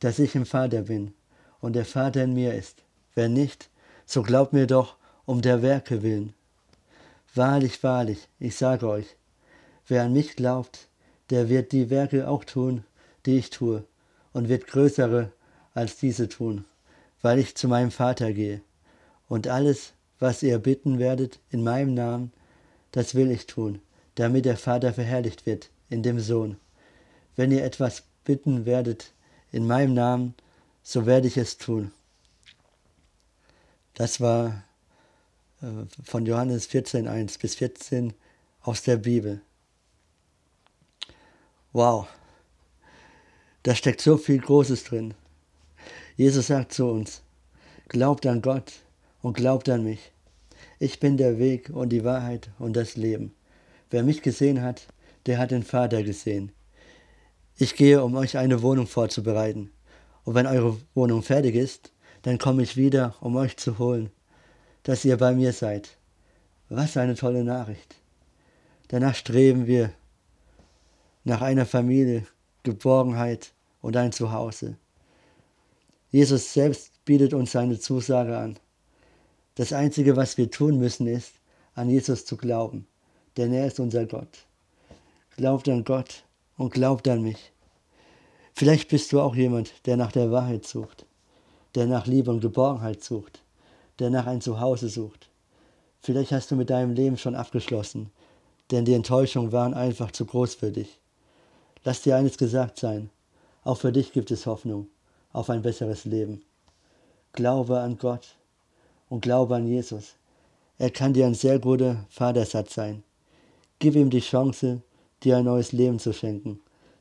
dass 0.00 0.18
ich 0.18 0.34
im 0.34 0.44
Vater 0.44 0.82
bin 0.82 1.14
und 1.62 1.72
der 1.72 1.86
Vater 1.86 2.22
in 2.22 2.34
mir 2.34 2.52
ist. 2.52 2.82
Wenn 3.14 3.32
nicht, 3.32 3.70
so 4.04 4.22
glaubt 4.22 4.52
mir 4.52 4.66
doch 4.66 4.96
um 5.24 5.40
der 5.40 5.62
Werke 5.62 6.02
willen. 6.02 6.34
Wahrlich, 7.34 7.82
wahrlich, 7.82 8.28
ich 8.38 8.54
sage 8.54 8.86
euch, 8.86 9.06
wer 9.86 10.02
an 10.02 10.12
mich 10.12 10.36
glaubt, 10.36 10.88
der 11.30 11.48
wird 11.48 11.72
die 11.72 11.88
Werke 11.88 12.28
auch 12.28 12.44
tun, 12.44 12.84
die 13.24 13.38
ich 13.38 13.48
tue, 13.48 13.84
und 14.34 14.50
wird 14.50 14.66
größere 14.66 15.32
als 15.72 15.96
diese 15.96 16.28
tun, 16.28 16.66
weil 17.22 17.38
ich 17.38 17.54
zu 17.54 17.66
meinem 17.66 17.92
Vater 17.92 18.34
gehe. 18.34 18.60
Und 19.26 19.48
alles, 19.48 19.94
was 20.18 20.42
ihr 20.42 20.58
bitten 20.58 20.98
werdet 20.98 21.38
in 21.48 21.64
meinem 21.64 21.94
Namen, 21.94 22.30
das 22.90 23.14
will 23.14 23.30
ich 23.30 23.46
tun, 23.46 23.80
damit 24.14 24.44
der 24.44 24.56
Vater 24.56 24.92
verherrlicht 24.92 25.46
wird 25.46 25.70
in 25.88 26.02
dem 26.02 26.20
Sohn. 26.20 26.56
Wenn 27.36 27.50
ihr 27.50 27.64
etwas 27.64 28.04
bitten 28.24 28.66
werdet 28.66 29.12
in 29.50 29.66
meinem 29.66 29.94
Namen, 29.94 30.34
so 30.82 31.06
werde 31.06 31.28
ich 31.28 31.36
es 31.36 31.58
tun. 31.58 31.92
Das 33.94 34.20
war 34.20 34.64
äh, 35.60 35.66
von 36.04 36.26
Johannes 36.26 36.66
14, 36.66 37.08
1 37.08 37.38
bis 37.38 37.54
14 37.56 38.14
aus 38.62 38.82
der 38.82 38.96
Bibel. 38.96 39.40
Wow, 41.72 42.06
da 43.62 43.74
steckt 43.74 44.00
so 44.00 44.16
viel 44.16 44.38
Großes 44.38 44.84
drin. 44.84 45.14
Jesus 46.16 46.48
sagt 46.48 46.72
zu 46.72 46.86
uns, 46.86 47.22
glaubt 47.88 48.26
an 48.26 48.42
Gott 48.42 48.72
und 49.22 49.34
glaubt 49.36 49.68
an 49.68 49.84
mich. 49.84 50.12
Ich 50.78 51.00
bin 51.00 51.16
der 51.16 51.38
Weg 51.38 51.70
und 51.70 51.90
die 51.90 52.04
Wahrheit 52.04 52.50
und 52.58 52.74
das 52.74 52.96
Leben. 52.96 53.34
Wer 53.92 54.02
mich 54.02 54.22
gesehen 54.22 54.62
hat, 54.62 54.86
der 55.26 55.36
hat 55.36 55.50
den 55.50 55.62
Vater 55.62 56.02
gesehen. 56.02 56.50
Ich 57.58 57.76
gehe, 57.76 58.02
um 58.02 58.16
euch 58.16 58.38
eine 58.38 58.62
Wohnung 58.62 58.86
vorzubereiten. 58.86 59.70
Und 60.24 60.34
wenn 60.34 60.46
eure 60.46 60.78
Wohnung 60.94 61.22
fertig 61.22 61.54
ist, 61.54 61.92
dann 62.22 62.38
komme 62.38 62.62
ich 62.62 62.78
wieder, 62.78 63.14
um 63.20 63.36
euch 63.36 63.58
zu 63.58 63.78
holen, 63.78 64.10
dass 64.82 65.04
ihr 65.04 65.18
bei 65.18 65.34
mir 65.34 65.52
seid. 65.52 65.98
Was 66.70 66.96
eine 66.96 67.16
tolle 67.16 67.44
Nachricht. 67.44 67.96
Danach 68.88 69.14
streben 69.14 69.66
wir 69.66 69.92
nach 71.24 71.42
einer 71.42 71.66
Familie, 71.66 72.26
Geborgenheit 72.62 73.52
und 73.82 73.94
ein 73.98 74.12
Zuhause. 74.12 74.78
Jesus 76.10 76.54
selbst 76.54 77.04
bietet 77.04 77.34
uns 77.34 77.52
seine 77.52 77.78
Zusage 77.78 78.38
an. 78.38 78.58
Das 79.54 79.74
Einzige, 79.74 80.16
was 80.16 80.38
wir 80.38 80.50
tun 80.50 80.78
müssen, 80.78 81.06
ist, 81.06 81.34
an 81.74 81.90
Jesus 81.90 82.24
zu 82.24 82.38
glauben, 82.38 82.86
denn 83.36 83.52
er 83.52 83.66
ist 83.66 83.80
unser 83.80 84.06
Gott. 84.06 84.46
Glaubt 85.36 85.68
an 85.68 85.84
Gott 85.84 86.24
und 86.56 86.72
glaubt 86.72 87.08
an 87.08 87.22
mich. 87.22 87.52
Vielleicht 88.54 88.88
bist 88.88 89.12
du 89.12 89.20
auch 89.20 89.34
jemand, 89.34 89.72
der 89.86 89.96
nach 89.96 90.12
der 90.12 90.30
Wahrheit 90.30 90.66
sucht, 90.66 91.06
der 91.74 91.86
nach 91.86 92.06
Liebe 92.06 92.30
und 92.30 92.40
Geborgenheit 92.40 93.02
sucht, 93.02 93.42
der 93.98 94.10
nach 94.10 94.26
ein 94.26 94.40
Zuhause 94.40 94.88
sucht. 94.88 95.30
Vielleicht 96.00 96.32
hast 96.32 96.50
du 96.50 96.56
mit 96.56 96.70
deinem 96.70 96.94
Leben 96.94 97.16
schon 97.16 97.34
abgeschlossen, 97.34 98.10
denn 98.70 98.84
die 98.84 98.94
Enttäuschungen 98.94 99.52
waren 99.52 99.74
einfach 99.74 100.10
zu 100.10 100.26
groß 100.26 100.56
für 100.56 100.70
dich. 100.70 100.98
Lass 101.84 102.02
dir 102.02 102.16
eines 102.16 102.38
gesagt 102.38 102.78
sein, 102.78 103.10
auch 103.64 103.78
für 103.78 103.92
dich 103.92 104.12
gibt 104.12 104.30
es 104.30 104.46
Hoffnung 104.46 104.88
auf 105.32 105.48
ein 105.50 105.62
besseres 105.62 106.04
Leben. 106.04 106.42
Glaube 107.32 107.80
an 107.80 107.96
Gott 107.96 108.36
und 109.08 109.22
glaube 109.22 109.56
an 109.56 109.66
Jesus. 109.66 110.16
Er 110.78 110.90
kann 110.90 111.12
dir 111.12 111.26
ein 111.26 111.34
sehr 111.34 111.58
guter 111.58 112.04
Vatersatz 112.10 112.74
sein. 112.74 113.02
Gib 113.82 113.96
ihm 113.96 114.10
die 114.10 114.20
Chance, 114.20 114.80
dir 115.24 115.38
ein 115.38 115.44
neues 115.44 115.72
Leben 115.72 115.98
zu 115.98 116.12
schenken. 116.12 116.60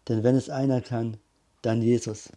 Denn 0.09 0.23
wenn 0.23 0.35
es 0.35 0.49
einer 0.49 0.81
kann, 0.81 1.17
dann 1.61 1.83
Jesus. 1.83 2.29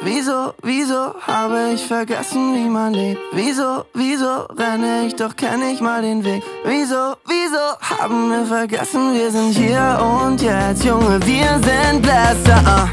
Wieso, 0.00 0.54
wieso 0.62 1.12
habe 1.20 1.74
ich 1.74 1.82
vergessen, 1.82 2.54
wie 2.54 2.70
man 2.70 2.94
lebt? 2.94 3.20
Wieso, 3.34 3.84
wieso 3.92 4.46
renne 4.56 5.06
ich, 5.06 5.14
doch 5.16 5.36
kenn 5.36 5.60
ich 5.70 5.82
mal 5.82 6.00
den 6.00 6.24
Weg? 6.24 6.42
Wieso, 6.64 7.16
wieso 7.26 7.64
haben 7.82 8.30
wir 8.30 8.46
vergessen, 8.46 9.12
wir 9.12 9.30
sind 9.30 9.52
hier 9.52 10.00
und 10.00 10.40
jetzt, 10.40 10.82
Junge, 10.82 11.20
wir 11.26 11.60
sind 11.62 12.00
Bläster. 12.00 12.62
Uh. 12.64 12.88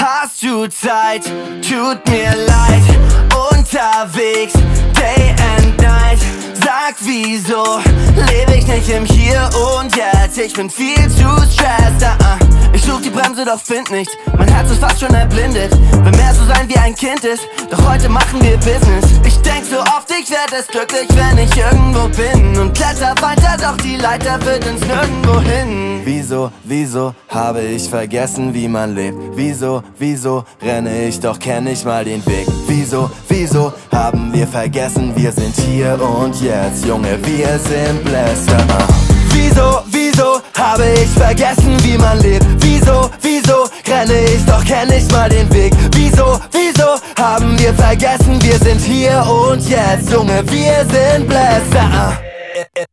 Hast 0.00 0.40
du 0.44 0.68
Zeit? 0.68 1.24
Tut 1.60 2.08
mir 2.08 2.36
leid. 2.46 2.84
Unterwegs, 3.50 4.52
day 4.94 5.34
and. 5.40 5.53
Sag 6.64 6.94
wieso, 7.00 7.78
lebe 8.30 8.56
ich 8.56 8.66
nicht 8.66 8.88
im 8.88 9.04
Hier 9.04 9.50
und 9.78 9.94
Jetzt? 9.94 10.38
Ich 10.38 10.54
bin 10.54 10.70
viel 10.70 11.10
zu 11.10 11.28
stressed. 11.52 12.02
Uh. 12.02 12.44
Ich 12.48 12.53
such 12.84 13.02
die 13.02 13.10
Bremse, 13.10 13.44
doch 13.44 13.60
find 13.60 13.90
nichts. 13.90 14.12
Mein 14.36 14.48
Herz 14.48 14.70
ist 14.70 14.80
fast 14.80 15.00
schon 15.00 15.14
erblindet. 15.14 15.72
Will 15.72 16.12
mehr 16.12 16.34
so 16.34 16.44
sein 16.44 16.68
wie 16.68 16.76
ein 16.76 16.94
Kind 16.94 17.24
ist. 17.24 17.42
Doch 17.70 17.90
heute 17.90 18.08
machen 18.08 18.40
wir 18.42 18.56
Business. 18.58 19.04
Ich 19.24 19.36
denk 19.38 19.64
so 19.64 19.80
oft, 19.80 20.10
ich 20.10 20.30
werd 20.30 20.52
es 20.58 20.66
glücklich, 20.68 21.08
wenn 21.14 21.38
ich 21.38 21.56
irgendwo 21.56 22.08
bin. 22.08 22.58
Und 22.58 22.74
kletter 22.74 23.14
weiter, 23.20 23.56
doch 23.60 23.76
die 23.78 23.96
Leiter 23.96 24.38
führt 24.40 24.64
ins 24.66 24.80
Nirgendwo 24.86 25.40
hin. 25.40 26.02
Wieso, 26.04 26.50
wieso 26.64 27.14
habe 27.28 27.62
ich 27.62 27.88
vergessen, 27.88 28.52
wie 28.52 28.68
man 28.68 28.94
lebt? 28.94 29.18
Wieso, 29.34 29.82
wieso 29.98 30.44
renne 30.60 31.06
ich, 31.06 31.18
doch 31.20 31.38
kenn 31.38 31.66
ich 31.66 31.84
mal 31.84 32.04
den 32.04 32.24
Weg? 32.26 32.46
Wieso, 32.66 33.10
wieso 33.28 33.72
haben 33.92 34.32
wir 34.32 34.46
vergessen, 34.46 35.12
wir 35.16 35.32
sind 35.32 35.56
hier 35.56 35.98
und 36.00 36.40
jetzt, 36.42 36.84
Junge, 36.84 37.18
wir 37.24 37.58
sind 37.58 38.04
Bläster. 38.04 39.03
Wieso, 39.54 39.82
wieso 39.86 40.40
habe 40.58 40.84
ich 41.00 41.10
vergessen, 41.10 41.76
wie 41.84 41.96
man 41.96 42.18
lebt? 42.18 42.44
Wieso, 42.58 43.08
wieso 43.20 43.68
renne 43.88 44.24
ich, 44.24 44.44
doch 44.46 44.64
kenn 44.64 44.90
ich 44.92 45.08
mal 45.12 45.28
den 45.28 45.48
Weg? 45.54 45.72
Wieso, 45.92 46.40
wieso 46.50 46.96
haben 47.16 47.56
wir 47.60 47.72
vergessen, 47.74 48.42
wir 48.42 48.58
sind 48.58 48.80
hier 48.80 49.24
und 49.24 49.68
jetzt, 49.68 50.10
Junge, 50.10 50.42
wir 50.50 50.84
sind 50.90 51.28
Bläster. 51.28 52.18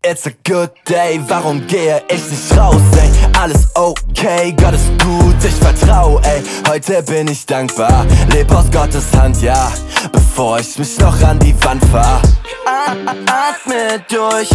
It's 0.04 0.26
a 0.26 0.32
good 0.44 0.72
day, 0.88 1.20
warum 1.28 1.68
gehe 1.68 2.02
ich 2.08 2.32
nicht 2.32 2.58
raus, 2.58 2.82
ey? 3.00 3.12
Alles 3.40 3.68
okay, 3.76 4.56
Gott 4.58 4.74
ist 4.74 4.90
gut, 5.00 5.36
ich 5.44 5.54
vertrau, 5.54 6.20
ey. 6.24 6.42
Heute 6.68 7.04
bin 7.04 7.28
ich 7.28 7.46
dankbar, 7.46 8.08
leb 8.32 8.52
aus 8.52 8.72
Gottes 8.72 9.06
Hand, 9.16 9.40
ja. 9.44 9.72
Bevor 10.12 10.60
ich 10.60 10.80
mich 10.80 10.98
noch 10.98 11.22
an 11.22 11.38
die 11.38 11.54
Wand 11.64 11.84
fahr. 11.86 12.22
Atme 12.66 14.04
durch, 14.10 14.50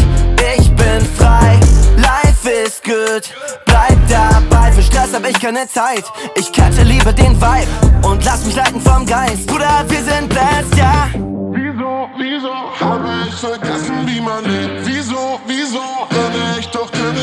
ich 0.59 0.75
bin 0.75 1.07
frei. 1.17 1.57
Life 1.97 2.51
is 2.51 2.83
good, 2.83 3.33
bleib 3.65 3.97
dabei. 4.09 4.73
Für 4.73 4.83
Stress 4.83 5.15
hab 5.15 5.29
ich 5.29 5.39
keine 5.41 5.69
Zeit. 5.69 6.05
Ich 6.35 6.53
catche 6.53 6.83
lieber 6.83 7.13
den 7.13 7.41
Vibe 7.41 8.09
und 8.09 8.25
lass 8.25 8.45
mich 8.45 8.57
leiten 8.57 8.81
vom 8.81 9.07
Geist. 9.07 9.47
Bruder, 9.47 9.85
wir 9.87 10.03
sind 10.03 10.29
blessed, 10.29 10.77
ja. 10.77 11.09
Wieso, 11.15 12.09
wieso 12.19 12.53
habe 12.81 13.09
ich 13.29 13.35
vergessen, 13.35 14.05
wie 14.05 14.21
man 14.21 14.45
lebt? 14.45 14.87
Renne 14.87 14.96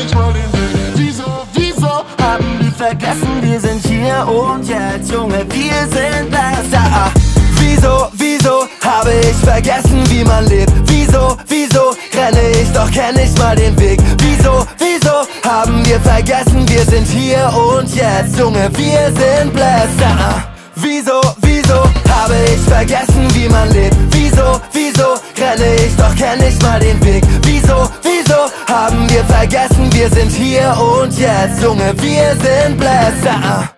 ich 0.04 0.14
mal 0.14 0.32
den 0.32 0.52
Weg? 0.52 0.92
Wieso, 0.96 1.24
wieso 1.54 2.04
haben 2.22 2.58
wir 2.60 2.72
vergessen, 2.72 3.28
wir 3.42 3.60
sind 3.60 3.84
hier 3.86 4.26
und 4.28 4.66
jetzt, 4.68 5.10
Junge, 5.10 5.46
wir 5.50 5.80
sind 5.90 6.30
besser. 6.30 7.12
Wieso, 7.58 8.08
wieso 8.14 8.68
habe 8.82 9.12
ich 9.12 9.36
vergessen, 9.36 10.02
wie 10.10 10.24
man 10.24 10.46
lebt? 10.46 10.72
Wieso, 10.86 11.36
wieso 11.48 11.94
renne 12.14 12.50
ich 12.62 12.72
doch 12.72 12.90
kenn 12.90 13.16
ich 13.18 13.36
mal 13.38 13.56
den 13.56 13.78
Weg? 13.78 14.00
Wieso, 14.18 14.66
wieso 14.78 15.14
haben 15.48 15.84
wir 15.86 16.00
vergessen, 16.00 16.68
wir 16.68 16.84
sind 16.84 17.06
hier 17.06 17.50
und 17.52 17.94
jetzt, 17.94 18.38
Junge, 18.38 18.70
wir 18.76 19.06
sind 19.06 19.52
besser. 19.52 20.44
Wieso, 20.76 21.20
wieso 21.42 21.80
habe 22.10 22.34
ich 22.52 22.60
vergessen, 22.60 23.28
wie 23.34 23.48
man 23.48 23.70
lebt? 23.72 23.96
Wieso, 24.10 24.60
wieso 24.72 25.14
renne 25.38 25.74
ich, 25.76 25.94
doch 25.96 26.14
kenn 26.16 26.42
ich 26.46 26.60
mal 26.62 26.80
den 26.80 27.02
Weg? 27.04 27.24
Wieso, 27.42 27.88
wieso 28.24 28.50
haben 28.66 29.08
wir 29.10 29.24
vergessen, 29.24 29.92
wir 29.92 30.08
sind 30.10 30.30
hier 30.30 30.76
und 31.00 31.18
jetzt, 31.18 31.62
Junge, 31.62 31.94
wir 32.00 32.36
sind 32.36 32.78
besser. 32.78 33.74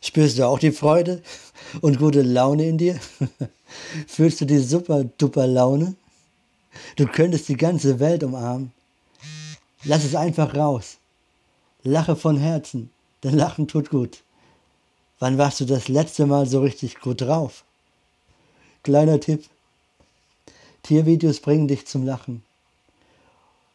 Spürst 0.00 0.38
du 0.38 0.46
auch 0.46 0.58
die 0.58 0.72
Freude 0.72 1.22
und 1.80 1.98
gute 1.98 2.22
Laune 2.22 2.68
in 2.68 2.78
dir? 2.78 2.98
Fühlst 4.06 4.40
du 4.40 4.44
die 4.44 4.58
super 4.58 5.04
duper 5.04 5.46
Laune? 5.46 5.94
Du 6.96 7.06
könntest 7.06 7.48
die 7.48 7.56
ganze 7.56 8.00
Welt 8.00 8.22
umarmen. 8.22 8.72
Lass 9.84 10.04
es 10.04 10.14
einfach 10.14 10.54
raus. 10.54 10.96
Lache 11.82 12.16
von 12.16 12.36
Herzen, 12.36 12.90
denn 13.22 13.36
Lachen 13.36 13.68
tut 13.68 13.90
gut. 13.90 14.22
Wann 15.18 15.38
warst 15.38 15.60
du 15.60 15.64
das 15.64 15.88
letzte 15.88 16.26
Mal 16.26 16.46
so 16.46 16.60
richtig 16.60 17.00
gut 17.00 17.20
drauf? 17.20 17.64
Kleiner 18.82 19.20
Tipp. 19.20 19.44
Tiervideos 20.82 21.40
bringen 21.40 21.68
dich 21.68 21.86
zum 21.86 22.04
Lachen. 22.04 22.42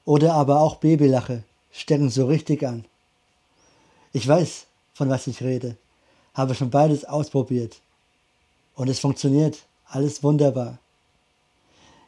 Oder 0.06 0.34
aber 0.34 0.62
auch 0.62 0.76
Babylache 0.76 1.44
stecken 1.72 2.10
so 2.10 2.26
richtig 2.28 2.64
an. 2.64 2.86
Ich 4.14 4.28
weiß, 4.28 4.66
von 4.94 5.10
was 5.10 5.28
ich 5.28 5.42
rede. 5.42 5.78
Habe 6.34 6.56
schon 6.56 6.70
beides 6.70 7.06
ausprobiert. 7.06 7.82
Und 8.76 8.90
es 8.90 9.00
funktioniert 9.00 9.64
alles 9.88 10.24
wunderbar. 10.24 10.80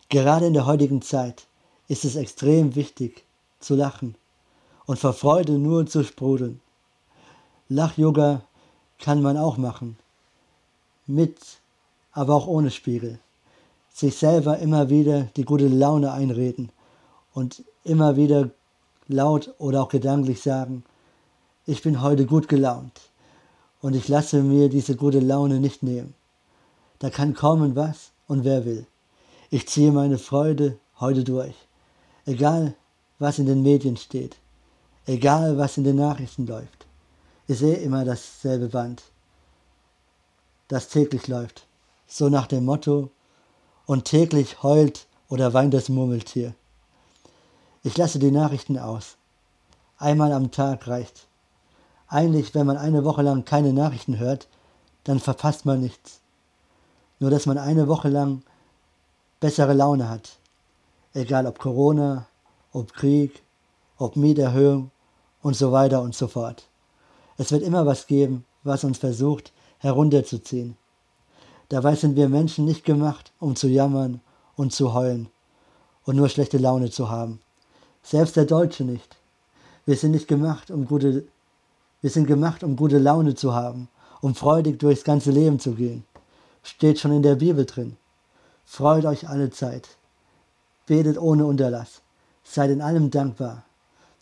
Gerade 0.10 0.48
in 0.48 0.54
der 0.54 0.66
heutigen 0.66 1.02
Zeit 1.02 1.48
ist 1.88 2.06
es 2.06 2.16
extrem 2.16 2.76
wichtig 2.76 3.24
zu 3.60 3.76
lachen 3.76 4.16
und 4.86 5.00
vor 5.00 5.14
Freude 5.14 5.54
nur 5.54 5.86
zu 5.86 6.04
sprudeln. 6.04 6.62
Lach-Yoga 7.70 8.41
kann 9.00 9.22
man 9.22 9.38
auch 9.38 9.58
machen. 9.58 9.98
Mit, 11.06 11.38
aber 12.14 12.36
auch 12.36 12.48
ohne 12.48 12.72
Spiegel. 12.72 13.20
Sich 13.98 14.16
selber 14.16 14.60
immer 14.60 14.91
wieder 14.91 15.24
die 15.38 15.43
gute 15.43 15.68
Laune 15.68 16.12
einreden 16.12 16.70
und 17.34 17.64
immer 17.84 18.16
wieder 18.16 18.52
laut 19.08 19.56
oder 19.58 19.82
auch 19.82 19.89
gedanklich 19.89 20.39
sagen, 20.39 20.84
ich 21.66 21.82
bin 21.82 22.04
heute 22.04 22.28
gut 22.28 22.48
gelaunt 22.48 23.02
und 23.82 23.95
ich 23.95 24.08
lasse 24.08 24.43
mir 24.43 24.70
diese 24.70 24.95
gute 24.95 25.20
Laune 25.20 25.60
nicht 25.60 25.82
nehmen. 25.82 26.14
Da 27.00 27.10
kann 27.10 27.34
kommen 27.34 27.76
was 27.76 28.12
und 28.28 28.43
wer 28.43 28.66
will. 28.66 28.86
Ich 29.50 29.68
ziehe 29.68 29.91
meine 29.91 30.20
Freude 30.20 30.78
heute 31.00 31.24
durch. 31.24 31.56
Egal, 32.28 32.76
was 33.18 33.39
in 33.39 33.48
den 33.48 33.64
Medien 33.64 33.98
steht. 33.98 34.36
Egal, 35.08 35.58
was 35.58 35.76
in 35.76 35.84
den 35.84 35.95
Nachrichten 35.95 36.45
läuft. 36.45 36.86
Ich 37.48 37.58
sehe 37.58 37.78
immer 37.78 38.06
dasselbe 38.06 38.68
Band, 38.68 39.02
das 40.68 40.88
täglich 40.88 41.28
läuft. 41.28 41.66
So 42.06 42.30
nach 42.30 42.45
dem 42.45 42.64
Motto, 42.64 43.10
und 43.88 44.06
täglich 44.06 44.62
heult 44.62 45.08
oder 45.30 45.54
weint 45.54 45.74
das 45.74 45.90
Murmeltier. 45.90 46.54
Ich 47.84 47.98
lasse 47.98 48.20
die 48.20 48.32
Nachrichten 48.32 48.78
aus. 48.78 49.18
Einmal 49.98 50.34
am 50.34 50.52
Tag 50.52 50.88
reicht. 50.88 51.26
Eigentlich, 52.08 52.54
wenn 52.54 52.68
man 52.68 52.78
eine 52.78 53.04
Woche 53.04 53.24
lang 53.24 53.46
keine 53.46 53.74
Nachrichten 53.74 54.20
hört, 54.20 54.48
dann 55.06 55.20
verpasst 55.20 55.66
man 55.66 55.82
nichts. 55.82 56.20
Nur 57.20 57.32
dass 57.32 57.46
man 57.46 57.58
eine 57.58 57.88
Woche 57.88 58.10
lang 58.10 58.44
bessere 59.40 59.74
Laune 59.74 60.10
hat. 60.10 60.38
Egal 61.14 61.48
ob 61.48 61.58
Corona, 61.58 62.28
ob 62.74 62.94
Krieg, 62.94 63.42
ob 63.98 64.16
Mieterhöhung 64.16 64.92
und 65.42 65.56
so 65.56 65.72
weiter 65.72 66.02
und 66.02 66.14
so 66.14 66.28
fort. 66.28 66.68
Es 67.38 67.52
wird 67.52 67.64
immer 67.64 67.86
was 67.86 68.06
geben, 68.06 68.46
was 68.64 68.84
uns 68.84 68.98
versucht 68.98 69.54
herunterzuziehen. 69.80 70.76
Dabei 71.70 71.95
sind 71.95 72.15
wir 72.15 72.30
Menschen 72.30 72.65
nicht 72.65 72.86
gemacht, 72.86 73.32
um 73.39 73.55
zu 73.55 73.68
jammern 73.68 74.22
und 74.55 74.72
zu 74.74 74.93
heulen 74.93 75.30
und 76.05 76.15
nur 76.15 76.30
schlechte 76.30 76.57
Laune 76.57 76.89
zu 76.89 77.09
haben. 77.09 77.41
Selbst 78.03 78.38
der 78.38 78.45
Deutsche 78.45 78.86
nicht. 78.86 79.18
Wir 79.86 79.97
sind 79.97 80.11
nicht 80.11 80.28
gemacht, 80.28 80.72
um 80.72 80.86
gute, 80.86 81.26
wir 82.01 82.09
sind 82.09 82.26
gemacht, 82.26 82.63
um 82.63 82.76
gute 82.78 82.99
Laune 82.99 83.36
zu 83.36 83.53
haben, 83.53 83.89
um 84.22 84.34
freudig 84.34 84.80
durchs 84.80 85.03
ganze 85.03 85.32
Leben 85.32 85.59
zu 85.59 85.74
gehen. 85.74 86.05
Steht 86.63 86.99
schon 86.99 87.11
in 87.11 87.24
der 87.24 87.36
Bibel 87.36 87.65
drin. 87.65 87.97
Freut 88.65 89.05
euch 89.05 89.28
alle 89.28 89.49
Zeit. 89.49 89.89
Betet 90.86 91.18
ohne 91.18 91.45
Unterlass. 91.45 92.01
Seid 92.43 92.70
in 92.70 92.82
allem 92.82 93.11
dankbar. 93.11 93.63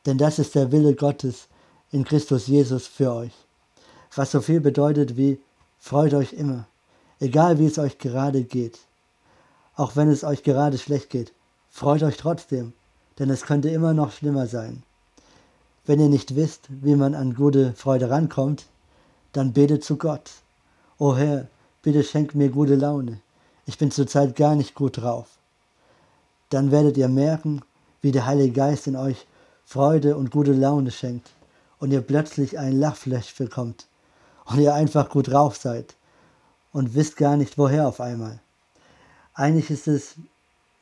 Denn 0.05 0.17
das 0.17 0.39
ist 0.39 0.55
der 0.55 0.71
Wille 0.71 0.95
Gottes 0.95 1.47
in 1.91 2.03
Christus 2.03 2.47
Jesus 2.47 2.87
für 2.87 3.13
euch. 3.13 3.33
Was 4.15 4.31
so 4.31 4.41
viel 4.41 4.61
bedeutet 4.61 5.17
wie 5.17 5.39
freut 5.77 6.13
euch 6.13 6.33
immer, 6.33 6.67
egal 7.19 7.59
wie 7.59 7.65
es 7.65 7.77
euch 7.77 7.97
gerade 7.97 8.43
geht. 8.43 8.79
Auch 9.75 9.95
wenn 9.95 10.09
es 10.09 10.23
euch 10.23 10.43
gerade 10.43 10.77
schlecht 10.77 11.09
geht, 11.09 11.33
freut 11.69 12.03
euch 12.03 12.17
trotzdem, 12.17 12.73
denn 13.19 13.29
es 13.29 13.43
könnte 13.43 13.69
immer 13.69 13.93
noch 13.93 14.11
schlimmer 14.11 14.47
sein. 14.47 14.83
Wenn 15.85 15.99
ihr 15.99 16.09
nicht 16.09 16.35
wisst, 16.35 16.67
wie 16.69 16.95
man 16.95 17.13
an 17.13 17.35
gute 17.35 17.73
Freude 17.73 18.09
rankommt, 18.09 18.65
dann 19.33 19.53
betet 19.53 19.83
zu 19.83 19.97
Gott. 19.97 20.31
O 20.97 21.15
Herr, 21.15 21.47
bitte 21.83 22.03
schenk 22.03 22.35
mir 22.35 22.49
gute 22.49 22.75
Laune. 22.75 23.19
Ich 23.65 23.77
bin 23.77 23.91
zurzeit 23.91 24.35
gar 24.35 24.55
nicht 24.55 24.75
gut 24.75 24.97
drauf. 24.97 25.27
Dann 26.49 26.71
werdet 26.71 26.97
ihr 26.97 27.09
merken, 27.09 27.61
wie 28.01 28.11
der 28.11 28.25
Heilige 28.25 28.53
Geist 28.53 28.87
in 28.87 28.95
euch 28.95 29.27
Freude 29.65 30.15
und 30.15 30.31
gute 30.31 30.53
Laune 30.53 30.91
schenkt 30.91 31.29
und 31.79 31.91
ihr 31.91 32.01
plötzlich 32.01 32.57
ein 32.57 32.79
Lachflash 32.79 33.35
bekommt 33.35 33.87
und 34.45 34.59
ihr 34.59 34.73
einfach 34.73 35.09
gut 35.09 35.27
drauf 35.29 35.55
seid 35.55 35.95
und 36.75 36.93
wisst 36.95 37.15
gar 37.17 37.37
nicht 37.37 37.57
woher 37.57 37.87
auf 37.87 38.01
einmal. 38.01 38.39
Eigentlich 39.33 39.69
ist 39.69 39.87
es 39.87 40.15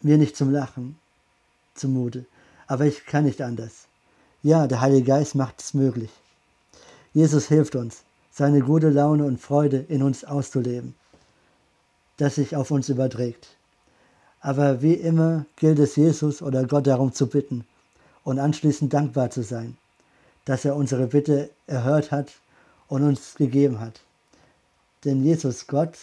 mir 0.01 0.17
nicht 0.17 0.35
zum 0.35 0.51
Lachen 0.51 0.97
zumute, 1.75 2.25
aber 2.67 2.85
ich 2.85 3.05
kann 3.05 3.25
nicht 3.25 3.41
anders. 3.41 3.87
Ja, 4.41 4.67
der 4.67 4.81
Heilige 4.81 5.05
Geist 5.05 5.35
macht 5.35 5.61
es 5.61 5.73
möglich. 5.73 6.09
Jesus 7.13 7.47
hilft 7.47 7.75
uns, 7.75 8.03
seine 8.31 8.61
gute 8.61 8.89
Laune 8.89 9.25
und 9.25 9.39
Freude 9.39 9.85
in 9.87 10.01
uns 10.01 10.23
auszuleben, 10.25 10.95
das 12.17 12.35
sich 12.35 12.55
auf 12.55 12.71
uns 12.71 12.89
überträgt. 12.89 13.47
Aber 14.41 14.81
wie 14.81 14.95
immer 14.95 15.45
gilt 15.55 15.79
es 15.79 15.95
Jesus 15.95 16.41
oder 16.41 16.65
Gott 16.65 16.87
darum 16.87 17.13
zu 17.13 17.27
bitten 17.27 17.65
und 18.23 18.39
anschließend 18.39 18.91
dankbar 18.91 19.29
zu 19.29 19.43
sein 19.43 19.77
dass 20.45 20.65
er 20.65 20.75
unsere 20.75 21.07
Bitte 21.07 21.49
erhört 21.67 22.11
hat 22.11 22.31
und 22.87 23.03
uns 23.03 23.35
gegeben 23.35 23.79
hat. 23.79 24.01
Denn 25.03 25.23
Jesus 25.23 25.67
Gott 25.67 25.97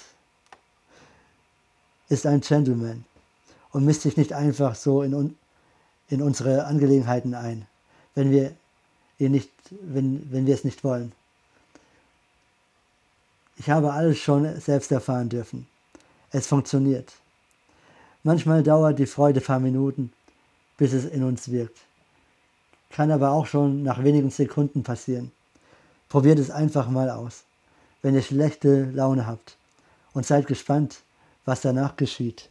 ist 2.08 2.26
ein 2.26 2.40
Gentleman 2.40 3.04
und 3.72 3.84
misst 3.84 4.02
sich 4.02 4.16
nicht 4.16 4.32
einfach 4.32 4.74
so 4.74 5.02
in, 5.02 5.36
in 6.08 6.22
unsere 6.22 6.64
Angelegenheiten 6.64 7.34
ein, 7.34 7.66
wenn 8.14 8.30
wir, 8.30 8.52
ihn 9.18 9.32
nicht, 9.32 9.50
wenn, 9.70 10.30
wenn 10.32 10.46
wir 10.46 10.54
es 10.54 10.64
nicht 10.64 10.82
wollen. 10.84 11.12
Ich 13.56 13.70
habe 13.70 13.92
alles 13.92 14.18
schon 14.18 14.58
selbst 14.60 14.90
erfahren 14.90 15.28
dürfen. 15.28 15.66
Es 16.32 16.46
funktioniert. 16.46 17.12
Manchmal 18.22 18.62
dauert 18.62 18.98
die 18.98 19.06
Freude 19.06 19.40
ein 19.40 19.46
paar 19.46 19.60
Minuten, 19.60 20.12
bis 20.76 20.92
es 20.92 21.04
in 21.04 21.22
uns 21.22 21.50
wirkt 21.50 21.78
kann 22.90 23.10
aber 23.10 23.30
auch 23.30 23.46
schon 23.46 23.82
nach 23.82 24.02
wenigen 24.04 24.30
Sekunden 24.30 24.82
passieren. 24.82 25.30
Probiert 26.08 26.38
es 26.38 26.50
einfach 26.50 26.90
mal 26.90 27.08
aus, 27.08 27.44
wenn 28.02 28.14
ihr 28.14 28.22
schlechte 28.22 28.84
Laune 28.92 29.26
habt 29.26 29.56
und 30.12 30.26
seid 30.26 30.46
gespannt, 30.46 31.00
was 31.44 31.60
danach 31.60 31.96
geschieht. 31.96 32.48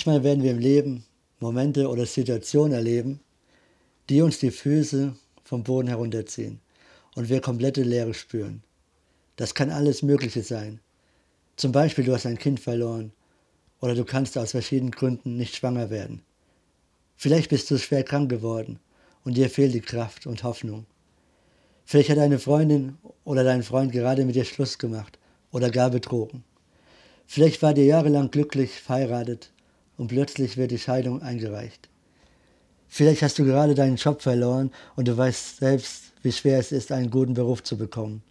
Manchmal 0.00 0.24
werden 0.24 0.42
wir 0.42 0.52
im 0.52 0.58
Leben 0.58 1.04
Momente 1.40 1.86
oder 1.86 2.06
Situationen 2.06 2.72
erleben, 2.72 3.20
die 4.08 4.22
uns 4.22 4.38
die 4.38 4.50
Füße 4.50 5.14
vom 5.44 5.62
Boden 5.62 5.88
herunterziehen 5.88 6.58
und 7.16 7.28
wir 7.28 7.42
komplette 7.42 7.82
Leere 7.82 8.14
spüren. 8.14 8.62
Das 9.36 9.54
kann 9.54 9.68
alles 9.68 10.00
Mögliche 10.00 10.42
sein. 10.42 10.80
Zum 11.56 11.72
Beispiel, 11.72 12.02
du 12.02 12.14
hast 12.14 12.24
ein 12.24 12.38
Kind 12.38 12.60
verloren 12.60 13.12
oder 13.82 13.94
du 13.94 14.06
kannst 14.06 14.38
aus 14.38 14.52
verschiedenen 14.52 14.90
Gründen 14.90 15.36
nicht 15.36 15.54
schwanger 15.56 15.90
werden. 15.90 16.22
Vielleicht 17.18 17.50
bist 17.50 17.70
du 17.70 17.76
schwer 17.76 18.02
krank 18.02 18.30
geworden 18.30 18.78
und 19.26 19.36
dir 19.36 19.50
fehlt 19.50 19.74
die 19.74 19.82
Kraft 19.82 20.26
und 20.26 20.44
Hoffnung. 20.44 20.86
Vielleicht 21.84 22.08
hat 22.08 22.16
deine 22.16 22.38
Freundin 22.38 22.96
oder 23.24 23.44
dein 23.44 23.62
Freund 23.62 23.92
gerade 23.92 24.24
mit 24.24 24.34
dir 24.34 24.46
Schluss 24.46 24.78
gemacht 24.78 25.18
oder 25.52 25.68
gar 25.68 25.90
betrogen. 25.90 26.42
Vielleicht 27.26 27.60
war 27.60 27.74
dir 27.74 27.84
jahrelang 27.84 28.30
glücklich 28.30 28.80
verheiratet 28.80 29.52
und 30.00 30.08
plötzlich 30.08 30.56
wird 30.56 30.70
die 30.70 30.78
Scheidung 30.78 31.20
eingereicht. 31.20 31.90
Vielleicht 32.88 33.20
hast 33.20 33.38
du 33.38 33.44
gerade 33.44 33.74
deinen 33.74 33.96
Job 33.96 34.22
verloren 34.22 34.70
und 34.96 35.06
du 35.06 35.14
weißt 35.14 35.58
selbst, 35.58 36.14
wie 36.22 36.32
schwer 36.32 36.58
es 36.58 36.72
ist, 36.72 36.90
einen 36.90 37.10
guten 37.10 37.34
Beruf 37.34 37.62
zu 37.62 37.76
bekommen. 37.76 38.22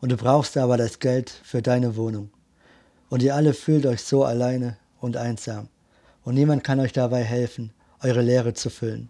Und 0.00 0.10
du 0.10 0.16
brauchst 0.16 0.56
aber 0.56 0.76
das 0.76 0.98
Geld 0.98 1.30
für 1.30 1.62
deine 1.62 1.94
Wohnung. 1.94 2.30
Und 3.10 3.22
ihr 3.22 3.36
alle 3.36 3.54
fühlt 3.54 3.86
euch 3.86 4.02
so 4.02 4.24
alleine 4.24 4.76
und 5.00 5.16
einsam. 5.16 5.68
Und 6.24 6.34
niemand 6.34 6.64
kann 6.64 6.80
euch 6.80 6.92
dabei 6.92 7.22
helfen, 7.22 7.72
eure 8.02 8.20
Leere 8.20 8.52
zu 8.54 8.68
füllen. 8.68 9.08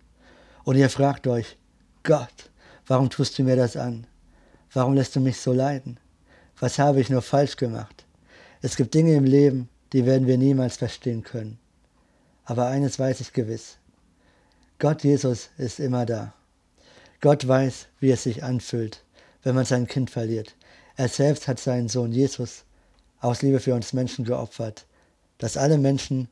Und 0.64 0.76
ihr 0.76 0.90
fragt 0.90 1.26
euch, 1.26 1.56
Gott, 2.02 2.50
warum 2.86 3.08
tust 3.08 3.38
du 3.38 3.44
mir 3.44 3.56
das 3.56 3.78
an? 3.78 4.06
Warum 4.74 4.92
lässt 4.92 5.16
du 5.16 5.20
mich 5.20 5.40
so 5.40 5.54
leiden? 5.54 5.98
Was 6.60 6.78
habe 6.78 7.00
ich 7.00 7.08
nur 7.08 7.22
falsch 7.22 7.56
gemacht? 7.56 8.04
Es 8.60 8.76
gibt 8.76 8.92
Dinge 8.92 9.14
im 9.14 9.24
Leben, 9.24 9.70
die 9.94 10.04
werden 10.04 10.26
wir 10.26 10.36
niemals 10.36 10.76
verstehen 10.76 11.22
können. 11.22 11.58
Aber 12.44 12.66
eines 12.66 12.98
weiß 12.98 13.20
ich 13.20 13.32
gewiss. 13.32 13.78
Gott 14.78 15.02
Jesus 15.04 15.48
ist 15.56 15.80
immer 15.80 16.04
da. 16.04 16.34
Gott 17.20 17.46
weiß, 17.46 17.86
wie 18.00 18.10
es 18.10 18.24
sich 18.24 18.42
anfühlt, 18.42 19.02
wenn 19.42 19.54
man 19.54 19.64
sein 19.64 19.86
Kind 19.86 20.10
verliert. 20.10 20.54
Er 20.96 21.08
selbst 21.08 21.48
hat 21.48 21.58
seinen 21.58 21.88
Sohn 21.88 22.12
Jesus 22.12 22.64
aus 23.20 23.42
Liebe 23.42 23.60
für 23.60 23.74
uns 23.74 23.92
Menschen 23.92 24.24
geopfert, 24.24 24.84
dass 25.38 25.56
alle 25.56 25.78
Menschen, 25.78 26.28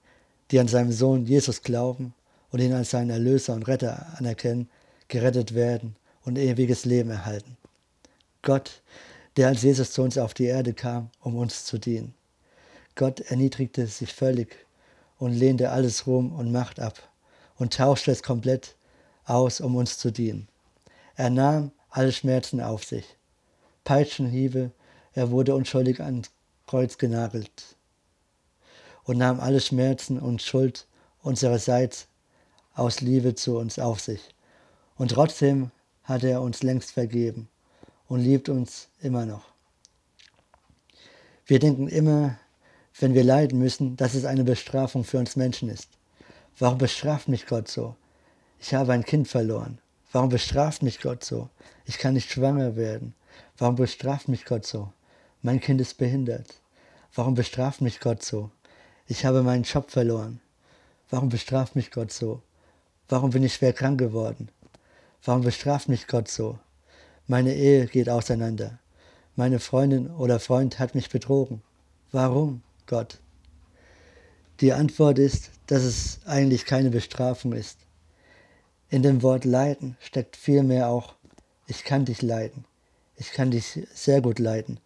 die 0.51 0.61
an 0.61 0.69
seinen 0.69 0.93
Sohn 0.93 1.25
Jesus 1.25 1.63
glauben 1.63 2.15
und 2.51 2.61
ihn 2.61 2.75
als 2.75 2.91
seinen 2.91 3.11
Erlöser 3.11 3.55
und 3.55 3.67
Retter 3.67 4.07
anerkennen, 4.19 4.69
gerettet 5.09 5.55
werden 5.55 5.97
und 6.25 6.39
ewiges 6.39 6.85
Leben 6.85 7.11
erhalten. 7.11 7.57
Gott, 8.43 8.83
der 9.37 9.49
als 9.49 9.63
Jesus 9.63 9.93
zu 9.93 10.03
uns 10.03 10.19
auf 10.19 10.35
die 10.35 10.45
Erde 10.45 10.75
kam, 10.75 11.11
um 11.21 11.37
uns 11.37 11.65
zu 11.65 11.79
dienen. 11.79 12.15
Gott 12.95 13.21
erniedrigte 13.21 13.87
sich 13.87 14.13
völlig 14.13 14.57
und 15.23 15.35
lehnte 15.35 15.71
alles 15.71 16.09
Ruhm 16.09 16.33
und 16.33 16.51
Macht 16.51 16.81
ab 16.81 17.01
und 17.57 17.73
tauschte 17.75 18.11
es 18.11 18.25
komplett 18.25 18.75
aus, 19.25 19.61
um 19.61 19.77
uns 19.77 19.97
zu 19.97 20.11
dienen. 20.11 20.49
Er 21.15 21.31
nahm 21.31 21.71
alle 21.91 22.11
Schmerzen 22.11 22.61
auf 22.61 22.83
sich. 22.83 23.05
Peitschenhiebe, 23.85 24.73
er 25.13 25.31
wurde 25.31 25.55
unschuldig 25.55 26.01
ans 26.01 26.33
Kreuz 26.67 26.99
genagelt 26.99 27.77
und 29.05 29.19
nahm 29.19 29.39
alle 29.39 29.61
Schmerzen 29.61 30.19
und 30.19 30.43
Schuld 30.43 30.89
unsererseits 31.23 32.09
aus 32.75 33.01
Liebe 33.01 33.37
zu 33.37 33.59
uns 33.59 33.79
auf 33.79 34.01
sich. 34.01 34.35
Und 34.97 35.13
trotzdem 35.13 35.71
hat 36.03 36.25
er 36.25 36.43
uns 36.43 36.65
längst 36.65 36.91
vergeben 36.91 37.49
und 38.09 38.19
liebt 38.23 38.49
uns 38.49 38.89
immer 39.01 39.25
noch. 39.25 39.45
Wir 41.47 41.61
denken 41.61 41.87
immer, 41.87 42.39
wenn 42.99 43.15
wir 43.15 43.25
leiden 43.25 43.59
müssen, 43.59 43.97
dass 43.97 44.15
es 44.15 44.25
eine 44.25 44.45
Bestrafung 44.45 45.05
für 45.05 45.19
uns 45.19 45.37
Menschen 45.37 45.69
ist. 45.69 45.89
Warum 46.59 46.79
bestraft 46.79 47.29
mich 47.29 47.47
Gott 47.47 47.69
so? 47.69 47.97
Ich 48.61 48.75
habe 48.75 48.93
ein 48.93 49.05
Kind 49.05 49.29
verloren. 49.29 49.79
Warum 50.13 50.29
bestraft 50.29 50.83
mich 50.83 51.01
Gott 51.01 51.25
so? 51.25 51.49
Ich 51.87 51.99
kann 51.99 52.15
nicht 52.15 52.31
schwanger 52.31 52.77
werden. 52.77 53.15
Warum 53.57 53.77
bestraft 53.77 54.29
mich 54.29 54.45
Gott 54.45 54.67
so? 54.67 54.93
Mein 55.41 55.61
Kind 55.61 55.81
ist 55.81 55.99
behindert. 55.99 56.61
Warum 57.15 57.35
bestraft 57.35 57.81
mich 57.81 58.01
Gott 58.01 58.23
so? 58.23 58.51
Ich 59.07 59.25
habe 59.25 59.43
meinen 59.43 59.65
Job 59.65 59.91
verloren. 59.91 60.41
Warum 61.11 61.29
bestraft 61.29 61.77
mich 61.77 61.91
Gott 61.91 62.13
so? 62.13 62.43
Warum 63.09 63.31
bin 63.31 63.43
ich 63.43 63.55
schwer 63.55 63.73
krank 63.73 63.99
geworden? 63.99 64.49
Warum 65.25 65.43
bestraft 65.43 65.89
mich 65.89 66.07
Gott 66.07 66.29
so? 66.29 66.59
Meine 67.27 67.55
Ehe 67.55 67.87
geht 67.87 68.09
auseinander. 68.09 68.79
Meine 69.37 69.61
Freundin 69.61 70.11
oder 70.11 70.41
Freund 70.41 70.79
hat 70.79 70.95
mich 70.95 71.11
betrogen. 71.11 71.63
Warum, 72.11 72.63
Gott? 72.87 73.19
Die 74.61 74.73
Antwort 74.73 75.19
ist, 75.19 75.51
dass 75.67 75.83
es 75.83 76.21
eigentlich 76.25 76.67
keine 76.67 76.91
Bestrafung 76.91 77.53
ist. 77.53 77.79
In 78.91 79.03
dem 79.03 79.23
Wort 79.23 79.45
leiden 79.45 79.97
steckt 80.01 80.37
vielmehr 80.37 80.89
auch, 80.89 81.15
ich 81.67 81.85
kann 81.85 82.05
dich 82.05 82.23
leiden. 82.23 82.65
Ich 83.17 83.33
kann 83.33 83.51
dich 83.51 83.81
sehr 83.95 84.21
gut 84.21 84.39
leiden. 84.39 84.79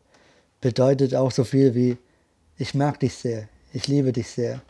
Bedeutet 0.61 1.15
auch 1.15 1.31
so 1.31 1.45
viel 1.45 1.75
wie, 1.75 1.97
ich 2.59 2.75
mag 2.75 3.01
dich 3.01 3.15
sehr, 3.15 3.49
ich 3.73 3.89
liebe 3.89 4.13
dich 4.13 4.29
sehr. 4.29 4.63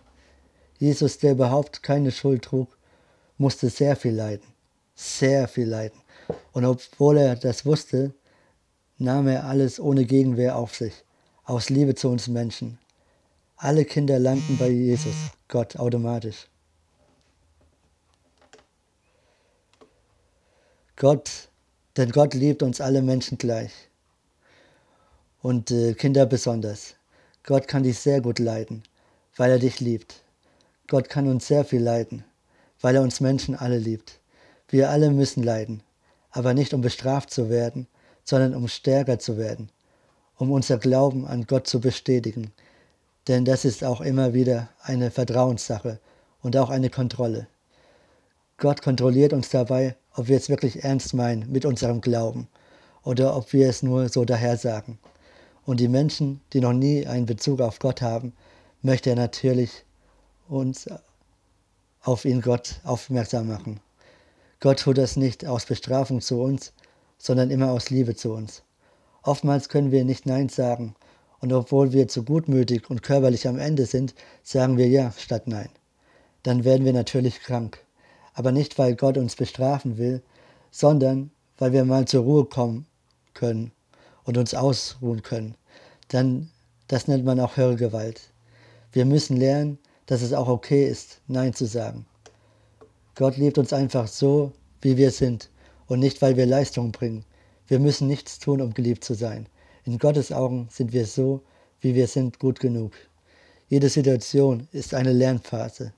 Jesus, 0.79 1.19
der 1.19 1.33
überhaupt 1.33 1.83
keine 1.83 2.13
Schuld 2.13 2.43
trug, 2.43 2.77
musste 3.39 3.69
sehr 3.71 3.97
viel 3.97 4.15
leiden. 4.15 4.47
Sehr 4.95 5.49
viel 5.49 5.69
leiden. 5.69 6.01
Und 6.53 6.65
obwohl 6.65 7.19
er 7.19 7.37
das 7.37 7.67
wusste, 7.67 8.15
nahm 8.99 9.29
er 9.29 9.45
alles 9.45 9.79
ohne 9.79 10.05
Gegenwehr 10.05 10.57
auf 10.57 10.75
sich, 10.75 10.95
aus 11.45 11.69
Liebe 11.69 11.95
zu 11.95 12.09
uns 12.09 12.29
Menschen. 12.29 12.79
Alle 13.59 13.87
Kinder 13.87 14.19
landen 14.19 14.59
bei 14.59 14.69
Jesus, 14.69 15.15
Gott 15.49 15.77
automatisch. 15.77 16.47
Gott, 20.97 21.31
denn 21.97 22.11
Gott 22.11 22.35
liebt 22.35 22.63
uns 22.63 22.83
alle 22.83 23.01
Menschen 23.01 23.39
gleich. 23.39 23.73
Und 25.41 25.71
äh, 25.71 25.95
Kinder 25.95 26.27
besonders. 26.27 26.97
Gott 27.45 27.67
kann 27.67 27.83
dich 27.83 27.99
sehr 27.99 28.21
gut 28.21 28.39
leiden, 28.39 28.83
weil 29.37 29.51
er 29.51 29.59
dich 29.59 29.81
liebt. 29.81 30.23
Gott 30.87 31.09
kann 31.09 31.27
uns 31.27 31.47
sehr 31.47 31.65
viel 31.65 31.83
leiden, 31.83 32.25
weil 32.83 32.97
er 32.97 33.03
uns 33.03 33.21
Menschen 33.21 33.55
alle 33.55 33.79
liebt. 33.79 34.21
Wir 34.69 34.91
alle 34.91 35.11
müssen 35.11 35.43
leiden, 35.43 35.83
aber 36.31 36.53
nicht 36.53 36.75
um 36.75 36.83
bestraft 36.83 37.31
zu 37.31 37.49
werden, 37.49 37.87
sondern 38.23 38.55
um 38.55 38.69
stärker 38.69 39.19
zu 39.19 39.39
werden, 39.39 39.71
um 40.37 40.51
unser 40.51 40.77
Glauben 40.77 41.27
an 41.27 41.47
Gott 41.47 41.67
zu 41.67 41.81
bestätigen. 41.81 42.53
Denn 43.29 43.45
das 43.45 43.65
ist 43.65 43.83
auch 43.83 44.01
immer 44.01 44.35
wieder 44.35 44.69
eine 44.83 45.11
Vertrauenssache 45.11 45.99
und 46.43 46.57
auch 46.57 46.71
eine 46.71 46.91
Kontrolle. 46.91 47.49
Gott 48.59 48.83
kontrolliert 48.83 49.33
uns 49.33 49.49
dabei, 49.51 49.97
ob 50.15 50.29
wir 50.29 50.37
es 50.37 50.49
wirklich 50.49 50.85
ernst 50.85 51.13
meinen 51.13 51.51
mit 51.51 51.65
unserem 51.65 52.01
Glauben 52.01 52.49
oder 53.03 53.37
ob 53.37 53.53
wir 53.53 53.69
es 53.69 53.83
nur 53.83 54.09
so 54.09 54.25
daher 54.25 54.57
sagen. 54.57 54.99
Und 55.65 55.81
die 55.81 55.89
Menschen, 55.89 56.41
die 56.53 56.61
noch 56.61 56.73
nie 56.73 57.07
einen 57.07 57.27
Bezug 57.27 57.61
auf 57.61 57.79
Gott 57.81 58.01
haben, 58.01 58.33
möchte 58.83 59.11
er 59.11 59.17
natürlich 59.17 59.85
uns 60.49 60.87
auf 62.03 62.25
ihn 62.25 62.41
Gott 62.41 62.81
aufmerksam 62.85 63.49
machen. 63.49 63.81
Gott 64.61 64.81
tut 64.81 64.97
das 64.97 65.17
nicht 65.17 65.45
aus 65.45 65.67
Bestrafung 65.67 66.21
zu 66.21 66.41
uns, 66.41 66.73
sondern 67.19 67.51
immer 67.51 67.73
aus 67.73 67.91
Liebe 67.91 68.15
zu 68.15 68.33
uns. 68.33 68.63
Oftmals 69.23 69.69
können 69.69 69.91
wir 69.91 70.05
nicht 70.05 70.25
Nein 70.25 70.49
sagen, 70.49 70.95
und 71.41 71.53
obwohl 71.53 71.93
wir 71.93 72.09
zu 72.09 72.25
gutmütig 72.25 72.89
und 72.91 73.03
körperlich 73.03 73.47
am 73.47 73.59
Ende 73.59 73.87
sind, 73.87 74.15
sagen 74.43 74.77
wir 74.77 74.89
Ja 74.89 75.13
statt 75.17 75.47
Nein. 75.47 75.69
Dann 76.43 76.65
werden 76.65 76.85
wir 76.85 76.93
natürlich 76.93 77.41
krank. 77.41 77.79
Aber 78.35 78.53
nicht, 78.53 78.79
weil 78.79 78.97
Gott 78.97 79.17
uns 79.17 79.37
bestrafen 79.37 79.99
will, 79.99 80.23
sondern 80.71 81.31
weil 81.59 81.73
wir 81.73 81.85
mal 81.85 82.07
zur 82.07 82.25
Ruhe 82.25 82.45
kommen 82.45 82.87
können 83.35 83.73
und 84.25 84.37
uns 84.37 84.55
ausruhen 84.55 85.23
können. 85.23 85.55
Dann, 86.09 86.51
das 86.89 87.09
nennt 87.09 87.25
man 87.25 87.41
auch 87.41 87.57
Hörgewalt. 87.57 88.21
Wir 88.93 89.05
müssen 89.05 89.37
lernen, 89.37 89.79
dass 90.07 90.23
es 90.23 90.33
auch 90.33 90.49
okay 90.49 90.87
ist, 90.87 91.21
Nein 91.27 91.55
zu 91.55 91.67
sagen. 91.67 92.07
Gott 93.15 93.37
liebt 93.37 93.59
uns 93.59 93.73
einfach 93.73 94.07
so, 94.07 94.53
wie 94.83 94.97
wir 94.97 95.11
sind 95.11 95.51
und 95.87 96.01
nicht, 96.01 96.21
weil 96.23 96.37
wir 96.37 96.47
Leistung 96.47 96.93
bringen. 96.93 97.25
Wir 97.67 97.79
müssen 97.79 98.07
nichts 98.07 98.39
tun, 98.39 98.61
um 98.61 98.75
geliebt 98.75 99.05
zu 99.05 99.15
sein. 99.15 99.47
In 99.87 99.99
Gottes 100.01 100.33
Augen 100.33 100.67
sind 100.69 100.93
wir 100.93 101.07
so, 101.07 101.43
wie 101.81 101.95
wir 101.95 102.09
sind, 102.09 102.41
gut 102.41 102.59
genug. 102.59 102.95
Jede 103.69 103.89
Situation 103.89 104.67
ist 104.73 104.95
eine 104.95 105.13
Lernphase 105.13 105.93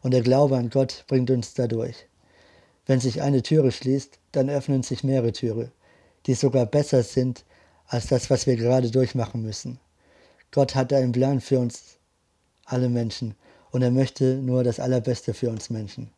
und 0.00 0.12
der 0.12 0.22
Glaube 0.22 0.56
an 0.56 0.70
Gott 0.70 1.04
bringt 1.08 1.30
uns 1.30 1.52
dadurch. 1.52 2.06
Wenn 2.86 3.00
sich 3.00 3.20
eine 3.20 3.42
Türe 3.42 3.70
schließt, 3.70 4.18
dann 4.32 4.48
öffnen 4.48 4.82
sich 4.82 5.04
mehrere 5.04 5.32
Türe, 5.32 5.70
die 6.24 6.32
sogar 6.32 6.64
besser 6.64 7.02
sind 7.02 7.44
als 7.86 8.06
das, 8.06 8.30
was 8.30 8.46
wir 8.46 8.56
gerade 8.56 8.90
durchmachen 8.90 9.42
müssen. 9.42 9.78
Gott 10.50 10.74
hat 10.74 10.94
einen 10.94 11.12
Plan 11.12 11.42
für 11.42 11.58
uns, 11.58 11.98
alle 12.64 12.88
Menschen, 12.88 13.34
und 13.72 13.82
er 13.82 13.90
möchte 13.90 14.36
nur 14.36 14.64
das 14.64 14.80
Allerbeste 14.80 15.34
für 15.34 15.50
uns 15.50 15.68
Menschen. 15.68 16.10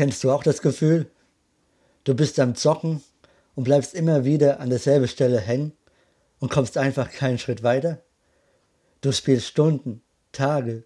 Kennst 0.00 0.24
du 0.24 0.30
auch 0.30 0.42
das 0.42 0.62
Gefühl? 0.62 1.10
Du 2.04 2.14
bist 2.14 2.40
am 2.40 2.54
Zocken 2.54 3.02
und 3.54 3.64
bleibst 3.64 3.92
immer 3.92 4.24
wieder 4.24 4.58
an 4.58 4.70
derselben 4.70 5.06
Stelle 5.06 5.38
hängen 5.38 5.74
und 6.38 6.50
kommst 6.50 6.78
einfach 6.78 7.10
keinen 7.10 7.38
Schritt 7.38 7.62
weiter? 7.62 8.00
Du 9.02 9.12
spielst 9.12 9.46
Stunden, 9.46 10.00
Tage, 10.32 10.84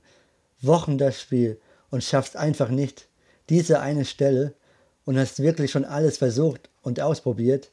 Wochen 0.63 0.99
das 0.99 1.21
Spiel 1.21 1.61
und 1.91 2.03
schaffst 2.03 2.37
einfach 2.37 2.71
nicht 2.71 3.07
diese 3.51 3.79
eine 3.79 4.05
Stelle 4.05 4.55
und 5.05 5.17
hast 5.17 5.39
wirklich 5.39 5.71
schon 5.71 5.85
alles 5.85 6.19
versucht 6.19 6.69
und 6.83 6.99
ausprobiert, 6.99 7.71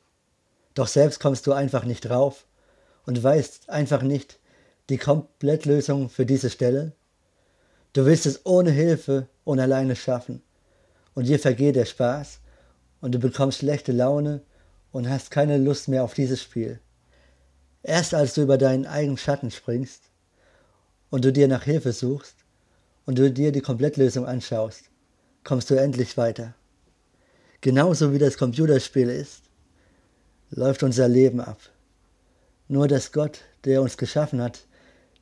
doch 0.75 0.87
selbst 0.87 1.19
kommst 1.19 1.47
du 1.47 1.53
einfach 1.53 1.85
nicht 1.85 2.01
drauf 2.01 2.45
und 3.07 3.23
weißt 3.23 3.67
einfach 3.67 4.03
nicht 4.03 4.37
die 4.89 4.99
Komplettlösung 4.99 6.07
für 6.07 6.27
diese 6.27 6.51
Stelle. 6.51 6.91
Du 7.93 8.05
willst 8.05 8.27
es 8.27 8.45
ohne 8.45 8.69
Hilfe 8.69 9.27
und 9.43 9.59
alleine 9.59 9.95
schaffen 9.95 10.43
und 11.13 11.27
dir 11.27 11.39
vergeht 11.39 11.75
der 11.75 11.85
Spaß 11.85 12.39
und 13.01 13.13
du 13.13 13.19
bekommst 13.19 13.59
schlechte 13.59 13.91
Laune 13.91 14.41
und 14.91 15.09
hast 15.09 15.31
keine 15.31 15.57
Lust 15.57 15.87
mehr 15.87 16.03
auf 16.03 16.13
dieses 16.13 16.41
Spiel. 16.41 16.79
Erst 17.83 18.13
als 18.13 18.35
du 18.35 18.41
über 18.41 18.57
deinen 18.57 18.85
eigenen 18.85 19.17
Schatten 19.17 19.51
springst 19.51 20.03
und 21.09 21.25
du 21.25 21.31
dir 21.31 21.47
nach 21.47 21.63
Hilfe 21.63 21.93
suchst 21.93 22.35
und 23.05 23.17
du 23.17 23.31
dir 23.31 23.51
die 23.51 23.61
Komplettlösung 23.61 24.25
anschaust, 24.25 24.83
kommst 25.43 25.69
du 25.69 25.75
endlich 25.75 26.17
weiter. 26.17 26.53
Genauso 27.61 28.13
wie 28.13 28.19
das 28.19 28.37
Computerspiel 28.37 29.09
ist, 29.09 29.43
läuft 30.49 30.83
unser 30.83 31.07
Leben 31.07 31.39
ab. 31.39 31.59
Nur 32.67 32.87
dass 32.87 33.11
Gott, 33.11 33.39
der 33.65 33.81
uns 33.81 33.97
geschaffen 33.97 34.41
hat, 34.41 34.65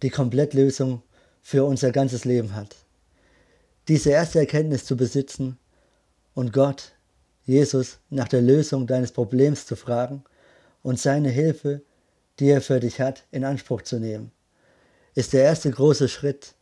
die 0.01 0.09
Komplettlösung 0.09 1.01
für 1.41 1.63
unser 1.63 1.91
ganzes 1.91 2.25
Leben 2.25 2.55
hat. 2.55 2.75
Diese 3.87 4.11
erste 4.11 4.39
Erkenntnis 4.39 4.85
zu 4.85 4.95
besitzen 4.95 5.57
und 6.33 6.53
Gott, 6.53 6.93
Jesus, 7.45 7.99
nach 8.09 8.27
der 8.27 8.41
Lösung 8.41 8.87
deines 8.87 9.11
Problems 9.11 9.65
zu 9.65 9.75
fragen 9.75 10.23
und 10.83 10.99
seine 10.99 11.29
Hilfe, 11.29 11.81
die 12.39 12.49
er 12.49 12.61
für 12.61 12.79
dich 12.79 13.01
hat, 13.01 13.23
in 13.31 13.43
Anspruch 13.43 13.81
zu 13.81 13.99
nehmen, 13.99 14.31
ist 15.15 15.33
der 15.33 15.43
erste 15.43 15.71
große 15.71 16.07
Schritt 16.07 16.53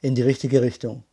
in 0.00 0.14
die 0.14 0.22
richtige 0.22 0.62
Richtung. 0.62 1.04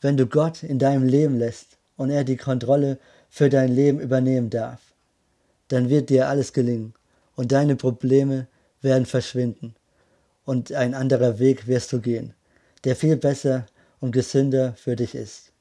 Wenn 0.00 0.16
du 0.16 0.26
Gott 0.26 0.62
in 0.62 0.78
deinem 0.78 1.04
Leben 1.04 1.38
lässt 1.38 1.76
und 1.96 2.10
er 2.10 2.24
die 2.24 2.36
Kontrolle 2.36 2.98
für 3.28 3.48
dein 3.48 3.70
Leben 3.72 4.00
übernehmen 4.00 4.50
darf, 4.50 4.80
dann 5.68 5.88
wird 5.88 6.10
dir 6.10 6.28
alles 6.28 6.52
gelingen 6.52 6.94
und 7.36 7.52
deine 7.52 7.76
Probleme 7.76 8.46
werden 8.80 9.06
verschwinden 9.06 9.74
und 10.44 10.72
ein 10.72 10.94
anderer 10.94 11.38
Weg 11.38 11.66
wirst 11.66 11.92
du 11.92 12.00
gehen, 12.00 12.34
der 12.84 12.96
viel 12.96 13.16
besser 13.16 13.66
und 14.00 14.12
gesünder 14.12 14.74
für 14.74 14.96
dich 14.96 15.14
ist. 15.14 15.52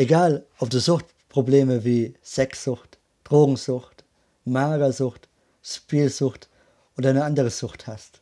Egal, 0.00 0.46
ob 0.60 0.70
du 0.70 0.78
Suchtprobleme 0.78 1.84
wie 1.84 2.14
Sexsucht, 2.22 2.98
Drogensucht, 3.24 4.04
Magersucht, 4.44 5.28
Spielsucht 5.60 6.48
oder 6.96 7.10
eine 7.10 7.24
andere 7.24 7.50
Sucht 7.50 7.88
hast. 7.88 8.20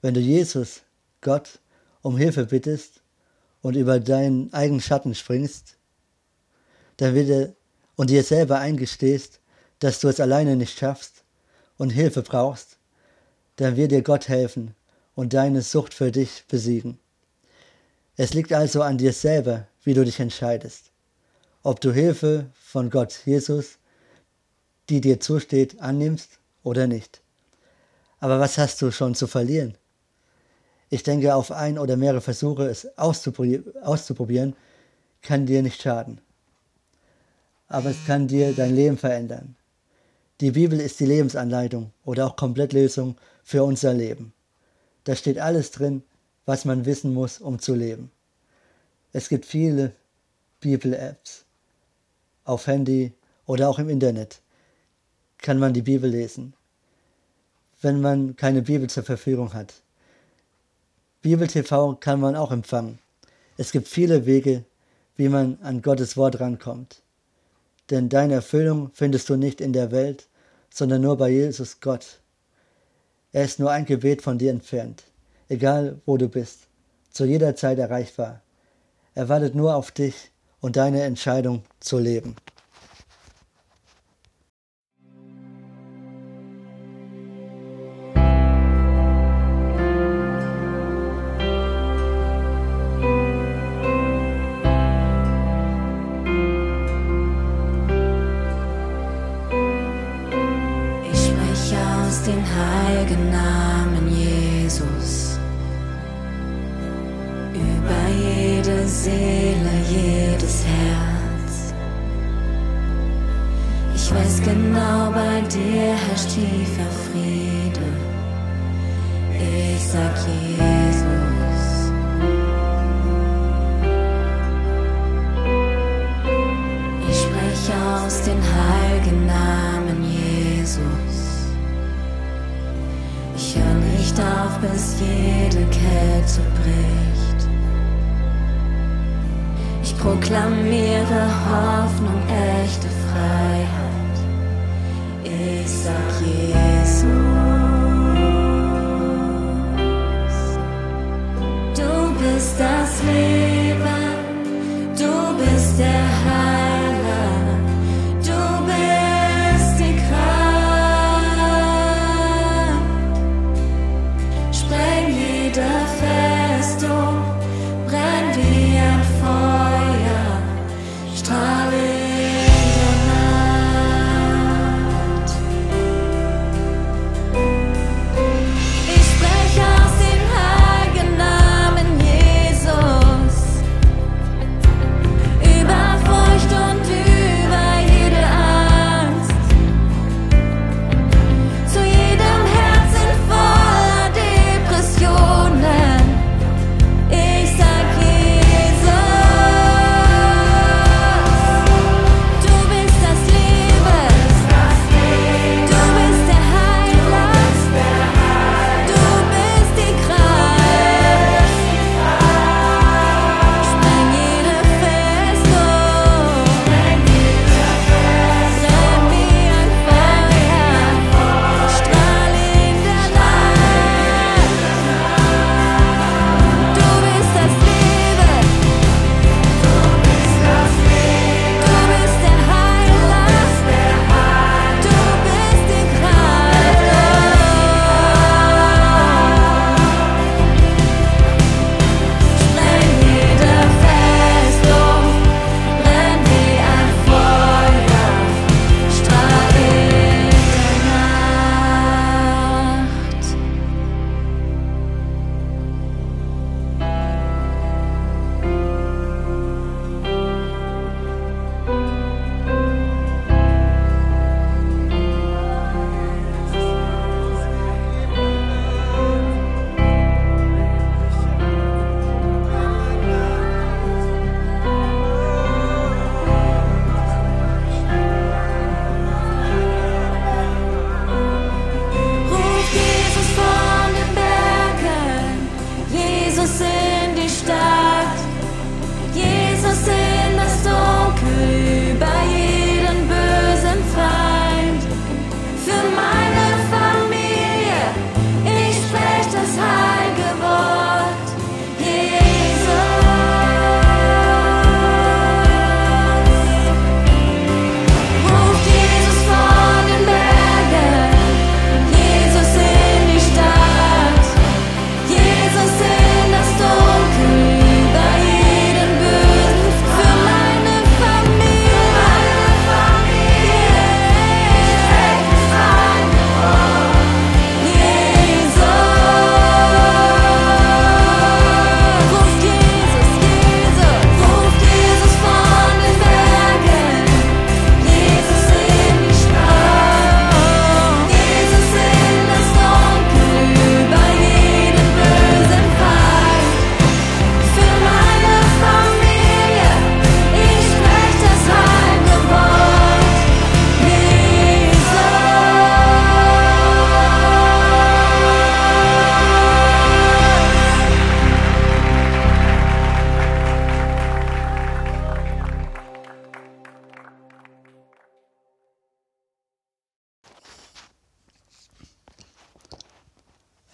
Wenn 0.00 0.14
du 0.14 0.20
Jesus, 0.20 0.82
Gott, 1.20 1.58
um 2.02 2.16
Hilfe 2.16 2.46
bittest 2.46 3.02
und 3.62 3.74
über 3.74 3.98
deinen 3.98 4.52
eigenen 4.54 4.80
Schatten 4.80 5.16
springst, 5.16 5.76
dann 6.98 7.16
wird 7.16 7.30
er 7.30 7.52
und 7.96 8.08
dir 8.10 8.22
selber 8.22 8.60
eingestehst, 8.60 9.40
dass 9.80 9.98
du 9.98 10.06
es 10.06 10.20
alleine 10.20 10.54
nicht 10.54 10.78
schaffst 10.78 11.24
und 11.78 11.90
Hilfe 11.90 12.22
brauchst, 12.22 12.78
dann 13.56 13.74
wird 13.74 13.90
dir 13.90 14.02
Gott 14.02 14.28
helfen 14.28 14.76
und 15.16 15.34
deine 15.34 15.62
Sucht 15.62 15.94
für 15.94 16.12
dich 16.12 16.44
besiegen. 16.46 17.00
Es 18.16 18.34
liegt 18.34 18.52
also 18.52 18.82
an 18.82 18.98
dir 18.98 19.12
selber, 19.12 19.66
wie 19.82 19.94
du 19.94 20.04
dich 20.04 20.20
entscheidest, 20.20 20.91
ob 21.62 21.80
du 21.80 21.92
Hilfe 21.92 22.50
von 22.54 22.90
Gott 22.90 23.20
Jesus, 23.24 23.78
die 24.88 25.00
dir 25.00 25.20
zusteht, 25.20 25.80
annimmst 25.80 26.40
oder 26.62 26.86
nicht. 26.86 27.22
Aber 28.18 28.40
was 28.40 28.58
hast 28.58 28.82
du 28.82 28.90
schon 28.90 29.14
zu 29.14 29.26
verlieren? 29.26 29.76
Ich 30.90 31.02
denke, 31.02 31.34
auf 31.34 31.50
ein 31.52 31.78
oder 31.78 31.96
mehrere 31.96 32.20
Versuche 32.20 32.66
es 32.66 32.86
auszuprobieren, 32.98 34.56
kann 35.22 35.46
dir 35.46 35.62
nicht 35.62 35.80
schaden. 35.80 36.20
Aber 37.68 37.90
es 37.90 38.04
kann 38.06 38.28
dir 38.28 38.52
dein 38.52 38.74
Leben 38.74 38.98
verändern. 38.98 39.56
Die 40.40 40.50
Bibel 40.50 40.80
ist 40.80 41.00
die 41.00 41.06
Lebensanleitung 41.06 41.92
oder 42.04 42.26
auch 42.26 42.36
Komplettlösung 42.36 43.16
für 43.44 43.62
unser 43.64 43.94
Leben. 43.94 44.34
Da 45.04 45.14
steht 45.14 45.38
alles 45.38 45.70
drin, 45.70 46.02
was 46.44 46.64
man 46.64 46.84
wissen 46.84 47.14
muss, 47.14 47.38
um 47.38 47.60
zu 47.60 47.74
leben. 47.74 48.10
Es 49.12 49.28
gibt 49.28 49.46
viele 49.46 49.92
Bibel-Apps 50.60 51.44
auf 52.44 52.66
Handy 52.66 53.12
oder 53.46 53.68
auch 53.68 53.78
im 53.78 53.88
Internet. 53.88 54.40
Kann 55.38 55.58
man 55.58 55.72
die 55.72 55.82
Bibel 55.82 56.10
lesen, 56.10 56.54
wenn 57.80 58.00
man 58.00 58.36
keine 58.36 58.62
Bibel 58.62 58.88
zur 58.88 59.02
Verfügung 59.02 59.52
hat. 59.54 59.74
Bibel 61.20 61.46
TV 61.46 61.94
kann 61.96 62.20
man 62.20 62.36
auch 62.36 62.50
empfangen. 62.50 62.98
Es 63.56 63.70
gibt 63.70 63.86
viele 63.86 64.26
Wege, 64.26 64.64
wie 65.16 65.28
man 65.28 65.58
an 65.62 65.82
Gottes 65.82 66.16
Wort 66.16 66.40
rankommt. 66.40 67.02
Denn 67.90 68.08
deine 68.08 68.34
Erfüllung 68.34 68.90
findest 68.92 69.28
du 69.28 69.36
nicht 69.36 69.60
in 69.60 69.72
der 69.72 69.92
Welt, 69.92 70.26
sondern 70.68 71.02
nur 71.02 71.16
bei 71.16 71.30
Jesus 71.30 71.80
Gott. 71.80 72.20
Er 73.32 73.44
ist 73.44 73.60
nur 73.60 73.70
ein 73.70 73.84
Gebet 73.84 74.22
von 74.22 74.38
dir 74.38 74.50
entfernt, 74.50 75.04
egal 75.48 76.00
wo 76.06 76.16
du 76.16 76.28
bist, 76.28 76.66
zu 77.10 77.24
jeder 77.24 77.54
Zeit 77.54 77.78
erreichbar. 77.78 78.42
Er 79.14 79.28
wartet 79.28 79.54
nur 79.54 79.76
auf 79.76 79.90
dich 79.90 80.31
und 80.62 80.76
deine 80.76 81.02
Entscheidung 81.02 81.62
zu 81.80 81.98
leben. 81.98 82.36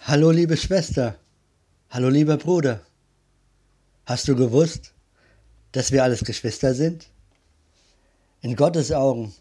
Hallo 0.09 0.31
liebe 0.31 0.57
Schwester, 0.57 1.19
hallo 1.91 2.09
lieber 2.09 2.37
Bruder. 2.37 2.81
Hast 4.07 4.27
du 4.27 4.35
gewusst, 4.35 4.95
dass 5.71 5.91
wir 5.91 6.03
alles 6.03 6.23
Geschwister 6.23 6.73
sind? 6.73 7.11
In 8.41 8.55
Gottes 8.55 8.91
Augen 8.91 9.35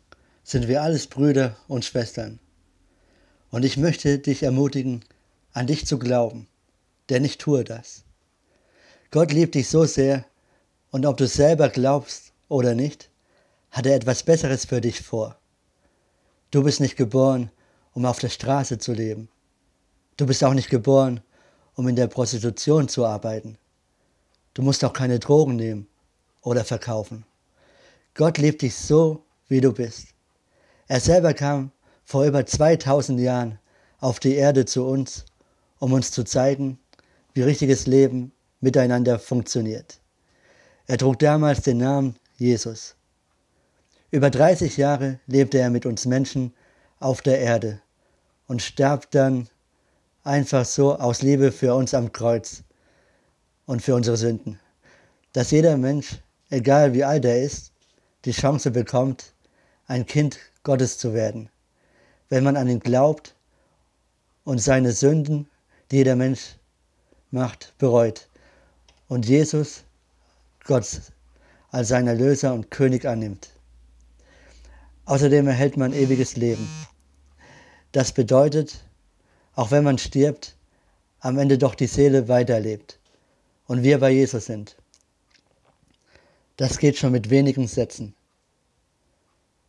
sind 0.44 0.68
wir 0.68 0.82
alles 0.82 1.06
Brüder 1.06 1.56
und 1.68 1.86
Schwestern. 1.86 2.38
Und 3.50 3.64
ich 3.64 3.78
möchte 3.78 4.18
dich 4.18 4.42
ermutigen, 4.42 5.06
an 5.52 5.66
dich 5.66 5.86
zu 5.86 5.98
glauben, 5.98 6.48
denn 7.08 7.24
ich 7.24 7.38
tue 7.38 7.64
das. 7.64 8.04
Gott 9.10 9.32
liebt 9.32 9.54
dich 9.54 9.70
so 9.70 9.86
sehr, 9.86 10.26
und 10.90 11.06
ob 11.06 11.16
du 11.16 11.24
es 11.24 11.32
selber 11.32 11.70
glaubst 11.70 12.34
oder 12.50 12.74
nicht, 12.74 13.08
hat 13.70 13.86
er 13.86 13.94
etwas 13.94 14.22
Besseres 14.22 14.66
für 14.66 14.82
dich 14.82 15.00
vor. 15.00 15.38
Du 16.50 16.62
bist 16.62 16.80
nicht 16.80 16.98
geboren, 16.98 17.50
um 17.94 18.04
auf 18.04 18.18
der 18.18 18.28
Straße 18.28 18.76
zu 18.76 18.92
leben. 18.92 19.30
Du 20.18 20.26
bist 20.26 20.42
auch 20.42 20.52
nicht 20.52 20.68
geboren, 20.68 21.20
um 21.76 21.86
in 21.86 21.94
der 21.94 22.08
Prostitution 22.08 22.88
zu 22.88 23.06
arbeiten. 23.06 23.56
Du 24.52 24.62
musst 24.62 24.84
auch 24.84 24.92
keine 24.92 25.20
Drogen 25.20 25.54
nehmen 25.54 25.86
oder 26.42 26.64
verkaufen. 26.64 27.24
Gott 28.14 28.36
liebt 28.36 28.62
dich 28.62 28.74
so, 28.74 29.22
wie 29.46 29.60
du 29.60 29.72
bist. 29.72 30.08
Er 30.88 30.98
selber 30.98 31.34
kam 31.34 31.70
vor 32.04 32.24
über 32.24 32.44
2000 32.44 33.20
Jahren 33.20 33.60
auf 34.00 34.18
die 34.18 34.34
Erde 34.34 34.64
zu 34.64 34.84
uns, 34.88 35.24
um 35.78 35.92
uns 35.92 36.10
zu 36.10 36.24
zeigen, 36.24 36.80
wie 37.32 37.42
richtiges 37.42 37.86
Leben 37.86 38.32
miteinander 38.60 39.20
funktioniert. 39.20 40.00
Er 40.88 40.98
trug 40.98 41.20
damals 41.20 41.60
den 41.62 41.78
Namen 41.78 42.16
Jesus. 42.38 42.96
Über 44.10 44.30
30 44.30 44.78
Jahre 44.78 45.20
lebte 45.28 45.58
er 45.58 45.70
mit 45.70 45.86
uns 45.86 46.06
Menschen 46.06 46.52
auf 46.98 47.22
der 47.22 47.38
Erde 47.38 47.80
und 48.48 48.62
starb 48.62 49.12
dann 49.12 49.48
einfach 50.28 50.66
so 50.66 50.94
aus 50.94 51.22
Liebe 51.22 51.50
für 51.50 51.74
uns 51.74 51.94
am 51.94 52.12
Kreuz 52.12 52.62
und 53.64 53.80
für 53.80 53.94
unsere 53.94 54.18
Sünden. 54.18 54.60
Dass 55.32 55.50
jeder 55.50 55.76
Mensch, 55.78 56.18
egal 56.50 56.92
wie 56.92 57.02
alt 57.02 57.24
er 57.24 57.42
ist, 57.42 57.72
die 58.26 58.32
Chance 58.32 58.70
bekommt, 58.70 59.32
ein 59.86 60.04
Kind 60.04 60.38
Gottes 60.64 60.98
zu 60.98 61.14
werden, 61.14 61.48
wenn 62.28 62.44
man 62.44 62.56
an 62.56 62.68
ihn 62.68 62.80
glaubt 62.80 63.34
und 64.44 64.58
seine 64.58 64.92
Sünden, 64.92 65.48
die 65.90 65.96
jeder 65.96 66.14
Mensch 66.14 66.56
macht, 67.30 67.72
bereut 67.78 68.28
und 69.08 69.26
Jesus, 69.26 69.84
Gott, 70.64 71.00
als 71.70 71.88
seinen 71.88 72.08
Erlöser 72.08 72.52
und 72.52 72.70
König 72.70 73.06
annimmt. 73.06 73.48
Außerdem 75.06 75.46
erhält 75.46 75.78
man 75.78 75.94
ewiges 75.94 76.36
Leben. 76.36 76.68
Das 77.92 78.12
bedeutet, 78.12 78.84
auch 79.58 79.72
wenn 79.72 79.82
man 79.82 79.98
stirbt, 79.98 80.54
am 81.18 81.36
Ende 81.36 81.58
doch 81.58 81.74
die 81.74 81.88
Seele 81.88 82.28
weiterlebt 82.28 83.00
und 83.66 83.82
wir 83.82 83.98
bei 83.98 84.10
Jesus 84.10 84.46
sind. 84.46 84.76
Das 86.56 86.78
geht 86.78 86.96
schon 86.96 87.10
mit 87.10 87.28
wenigen 87.28 87.66
Sätzen. 87.66 88.14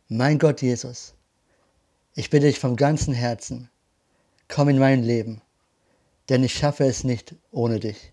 Mein 0.06 0.38
Gott 0.38 0.62
Jesus, 0.62 1.14
ich 2.14 2.30
bitte 2.30 2.46
dich 2.46 2.60
vom 2.60 2.76
ganzen 2.76 3.12
Herzen, 3.12 3.68
komm 4.46 4.68
in 4.68 4.78
mein 4.78 5.02
Leben, 5.02 5.42
denn 6.28 6.44
ich 6.44 6.54
schaffe 6.54 6.84
es 6.84 7.02
nicht 7.02 7.34
ohne 7.50 7.80
dich. 7.80 8.12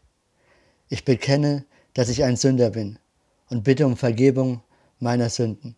Ich 0.90 1.06
bekenne, 1.06 1.64
dass 1.94 2.10
ich 2.10 2.24
ein 2.24 2.38
Sünder 2.38 2.72
bin 2.72 2.98
und 3.52 3.64
bitte 3.64 3.86
um 3.86 3.98
Vergebung 3.98 4.64
meiner 4.98 5.30
Sünden. 5.30 5.76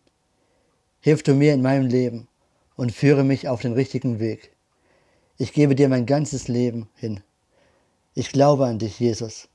Hilf 1.00 1.22
du 1.22 1.34
mir 1.34 1.52
in 1.52 1.60
meinem 1.60 1.88
Leben 1.88 2.26
und 2.74 2.90
führe 2.90 3.22
mich 3.22 3.48
auf 3.48 3.60
den 3.60 3.74
richtigen 3.74 4.18
Weg. 4.18 4.56
Ich 5.40 5.54
gebe 5.54 5.74
dir 5.74 5.88
mein 5.88 6.04
ganzes 6.04 6.48
Leben 6.48 6.86
hin. 6.96 7.22
Ich 8.12 8.30
glaube 8.30 8.66
an 8.66 8.78
dich, 8.78 9.00
Jesus, 9.00 9.48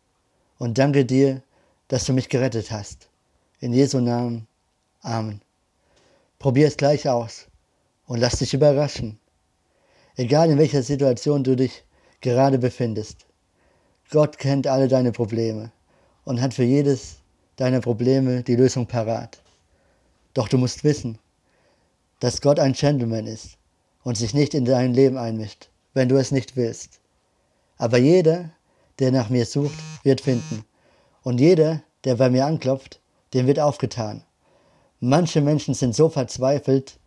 und 0.57 0.79
danke 0.79 1.05
dir, 1.05 1.43
dass 1.89 2.05
du 2.05 2.13
mich 2.13 2.27
gerettet 2.27 2.71
hast. 2.71 3.07
In 3.59 3.71
Jesu 3.71 3.99
Namen. 3.99 4.47
Amen. 5.01 5.41
Probier 6.39 6.69
es 6.69 6.77
gleich 6.77 7.07
aus 7.07 7.45
und 8.07 8.19
lass 8.19 8.39
dich 8.39 8.55
überraschen. 8.55 9.19
Egal 10.15 10.49
in 10.49 10.57
welcher 10.57 10.81
Situation 10.81 11.43
du 11.43 11.55
dich 11.55 11.83
gerade 12.19 12.57
befindest. 12.57 13.27
Gott 14.09 14.39
kennt 14.39 14.65
alle 14.65 14.87
deine 14.87 15.11
Probleme 15.11 15.71
und 16.23 16.41
hat 16.41 16.55
für 16.55 16.63
jedes 16.63 17.17
deiner 17.57 17.81
Probleme 17.81 18.41
die 18.41 18.55
Lösung 18.55 18.87
parat. 18.87 19.39
Doch 20.33 20.47
du 20.47 20.57
musst 20.57 20.83
wissen, 20.83 21.19
dass 22.21 22.41
Gott 22.41 22.57
ein 22.57 22.73
Gentleman 22.73 23.27
ist 23.27 23.59
und 24.03 24.17
sich 24.17 24.33
nicht 24.33 24.55
in 24.55 24.65
dein 24.65 24.95
Leben 24.95 25.17
einmischt, 25.17 25.69
wenn 25.95 26.09
du 26.09 26.17
es 26.17 26.29
nicht 26.29 26.55
willst. 26.55 26.99
Aber 27.77 27.97
jeder, 27.97 28.51
der 28.99 29.11
nach 29.11 29.29
mir 29.29 29.45
sucht, 29.45 29.79
wird 30.03 30.21
finden. 30.21 30.63
Und 31.23 31.39
jeder, 31.39 31.81
der 32.03 32.15
bei 32.15 32.29
mir 32.29 32.45
anklopft, 32.45 32.99
dem 33.33 33.47
wird 33.47 33.59
aufgetan. 33.59 34.23
Manche 34.99 35.41
Menschen 35.41 35.73
sind 35.73 35.95
so 35.95 36.09
verzweifelt, 36.09 36.99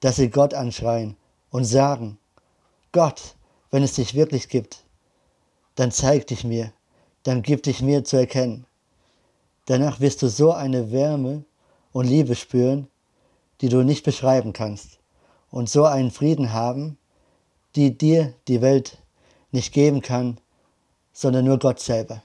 dass 0.00 0.16
sie 0.16 0.28
Gott 0.28 0.52
anschreien 0.52 1.16
und 1.50 1.64
sagen, 1.64 2.18
Gott, 2.92 3.36
wenn 3.70 3.82
es 3.82 3.94
dich 3.94 4.14
wirklich 4.14 4.48
gibt, 4.48 4.84
dann 5.76 5.90
zeig 5.90 6.26
dich 6.26 6.44
mir, 6.44 6.72
dann 7.22 7.42
gib 7.42 7.62
dich 7.62 7.80
mir 7.80 8.04
zu 8.04 8.16
erkennen. 8.16 8.66
Danach 9.66 10.00
wirst 10.00 10.22
du 10.22 10.28
so 10.28 10.52
eine 10.52 10.90
Wärme 10.90 11.44
und 11.92 12.06
Liebe 12.06 12.34
spüren, 12.34 12.88
die 13.60 13.68
du 13.68 13.82
nicht 13.82 14.04
beschreiben 14.04 14.52
kannst, 14.52 14.98
und 15.50 15.70
so 15.70 15.84
einen 15.84 16.10
Frieden 16.10 16.52
haben, 16.52 16.98
die 17.76 17.96
dir 17.96 18.34
die 18.48 18.60
Welt 18.60 18.98
nicht 19.50 19.72
geben 19.72 20.00
kann, 20.00 20.38
sondern 21.12 21.44
nur 21.44 21.58
Gott 21.58 21.80
selber. 21.80 22.22